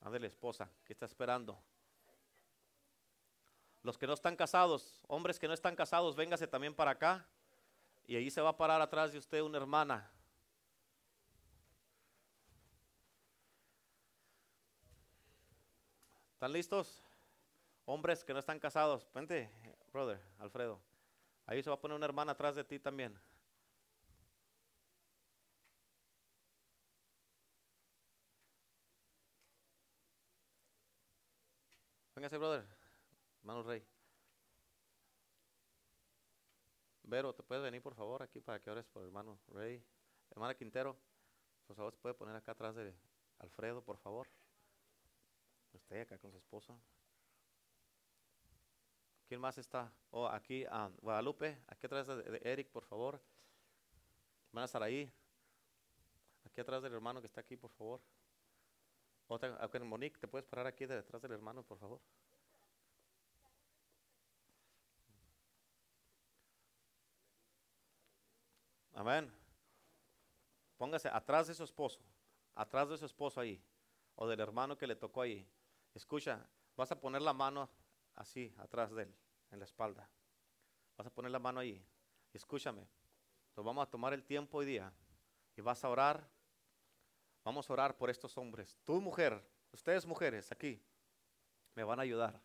[0.00, 1.60] Ándale, esposa, ¿qué está esperando?
[3.82, 7.26] Los que no están casados, hombres que no están casados, véngase también para acá.
[8.06, 10.08] Y ahí se va a parar atrás de usted una hermana.
[16.34, 17.02] ¿Están listos?
[17.86, 19.50] Hombres que no están casados, vente,
[19.92, 20.91] brother, Alfredo.
[21.52, 23.14] Ahí se va a poner una hermana atrás de ti también.
[32.16, 32.64] Véngase, brother.
[33.40, 33.84] Hermano Rey.
[37.02, 39.84] Vero, ¿te puedes venir por favor aquí para que ores por hermano Rey?
[40.30, 40.96] Hermana Quintero,
[41.66, 42.96] por favor, se puede poner acá atrás de
[43.40, 44.26] Alfredo, por favor.
[45.74, 46.74] Usted acá con su esposa.
[49.32, 49.90] ¿Quién más está?
[50.10, 53.18] Oh, aquí, ah, Guadalupe, aquí atrás de, Eric, por favor.
[54.48, 55.10] Hermana Saraí,
[56.44, 58.02] aquí atrás del hermano que está aquí, por favor.
[59.28, 61.98] Otra, Monique, ¿te puedes parar aquí detrás del hermano, por favor?
[68.92, 69.32] Amén.
[70.76, 72.00] Póngase atrás de su esposo,
[72.54, 73.64] atrás de su esposo ahí,
[74.14, 75.48] o del hermano que le tocó ahí.
[75.94, 77.70] Escucha, vas a poner la mano
[78.14, 79.21] así, atrás de él,
[79.52, 80.08] en la espalda.
[80.96, 81.84] Vas a poner la mano ahí.
[82.32, 82.88] Escúchame,
[83.56, 84.92] nos vamos a tomar el tiempo hoy día
[85.56, 86.28] y vas a orar.
[87.44, 88.78] Vamos a orar por estos hombres.
[88.84, 89.42] Tú mujer,
[89.72, 90.82] ustedes mujeres aquí,
[91.74, 92.40] me van a ayudar.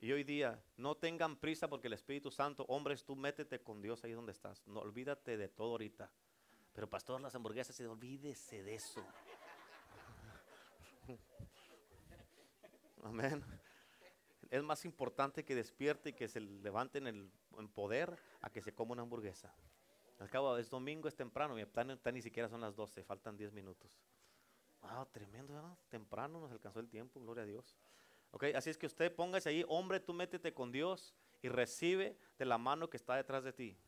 [0.00, 4.02] Y hoy día, no tengan prisa porque el Espíritu Santo, hombres, tú métete con Dios
[4.02, 4.66] ahí donde estás.
[4.66, 6.10] No olvídate de todo ahorita.
[6.72, 9.04] Pero pastor, las hamburguesas, olvídese de eso.
[13.04, 13.44] Amén.
[14.52, 17.32] Es más importante que despierte y que se levante en,
[17.74, 19.50] poder a que se coma una hamburguesa.
[20.18, 21.54] Al cabo, es domingo, es temprano.
[21.54, 23.98] Mi plan ni siquiera son las 12, faltan 10 minutos.
[24.82, 25.78] Wow, tremendo, ¿no?
[25.88, 27.78] Temprano nos alcanzó el tiempo, gloria a Dios.
[28.54, 32.58] Así es que usted póngase ahí, hombre, tú métete con Dios y recibe de la
[32.58, 33.78] mano que está detrás de ti.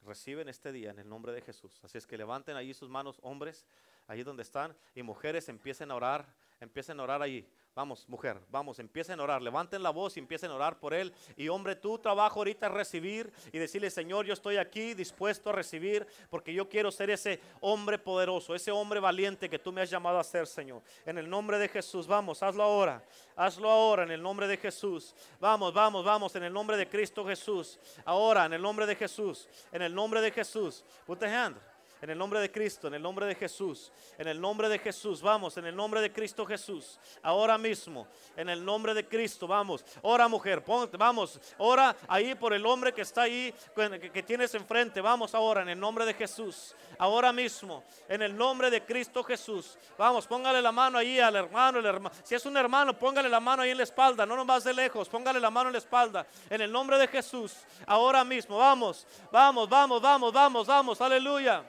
[0.00, 1.84] Recibe en este día en el nombre de Jesús.
[1.84, 3.66] Así es que levanten ahí sus manos, hombres,
[4.06, 7.46] ahí donde están, y mujeres empiecen a orar, empiecen a orar ahí.
[7.76, 11.12] Vamos, mujer, vamos, empiecen a orar, levanten la voz y empiecen a orar por él.
[11.36, 15.52] Y hombre, tu trabajo ahorita es recibir y decirle, Señor, yo estoy aquí dispuesto a
[15.52, 19.90] recibir porque yo quiero ser ese hombre poderoso, ese hombre valiente que tú me has
[19.90, 20.80] llamado a ser, Señor.
[21.04, 23.04] En el nombre de Jesús, vamos, hazlo ahora,
[23.36, 25.14] hazlo ahora en el nombre de Jesús.
[25.38, 27.78] Vamos, vamos, vamos, en el nombre de Cristo Jesús.
[28.06, 30.82] Ahora, en el nombre de Jesús, en el nombre de Jesús.
[31.04, 31.58] Put the hand.
[32.02, 35.22] En el nombre de Cristo, en el nombre de Jesús, en el nombre de Jesús,
[35.22, 39.82] vamos, en el nombre de Cristo Jesús, ahora mismo, en el nombre de Cristo, vamos,
[40.02, 44.54] ora mujer, ponte, vamos, ora ahí por el hombre que está ahí, que, que tienes
[44.54, 49.24] enfrente, vamos ahora, en el nombre de Jesús, ahora mismo, en el nombre de Cristo
[49.24, 53.30] Jesús, vamos, póngale la mano ahí al hermano, el hermano, si es un hermano, póngale
[53.30, 55.72] la mano ahí en la espalda, no nos vas de lejos, póngale la mano en
[55.72, 57.54] la espalda, en el nombre de Jesús,
[57.86, 61.64] ahora mismo, vamos, vamos, vamos, vamos, vamos, vamos, aleluya.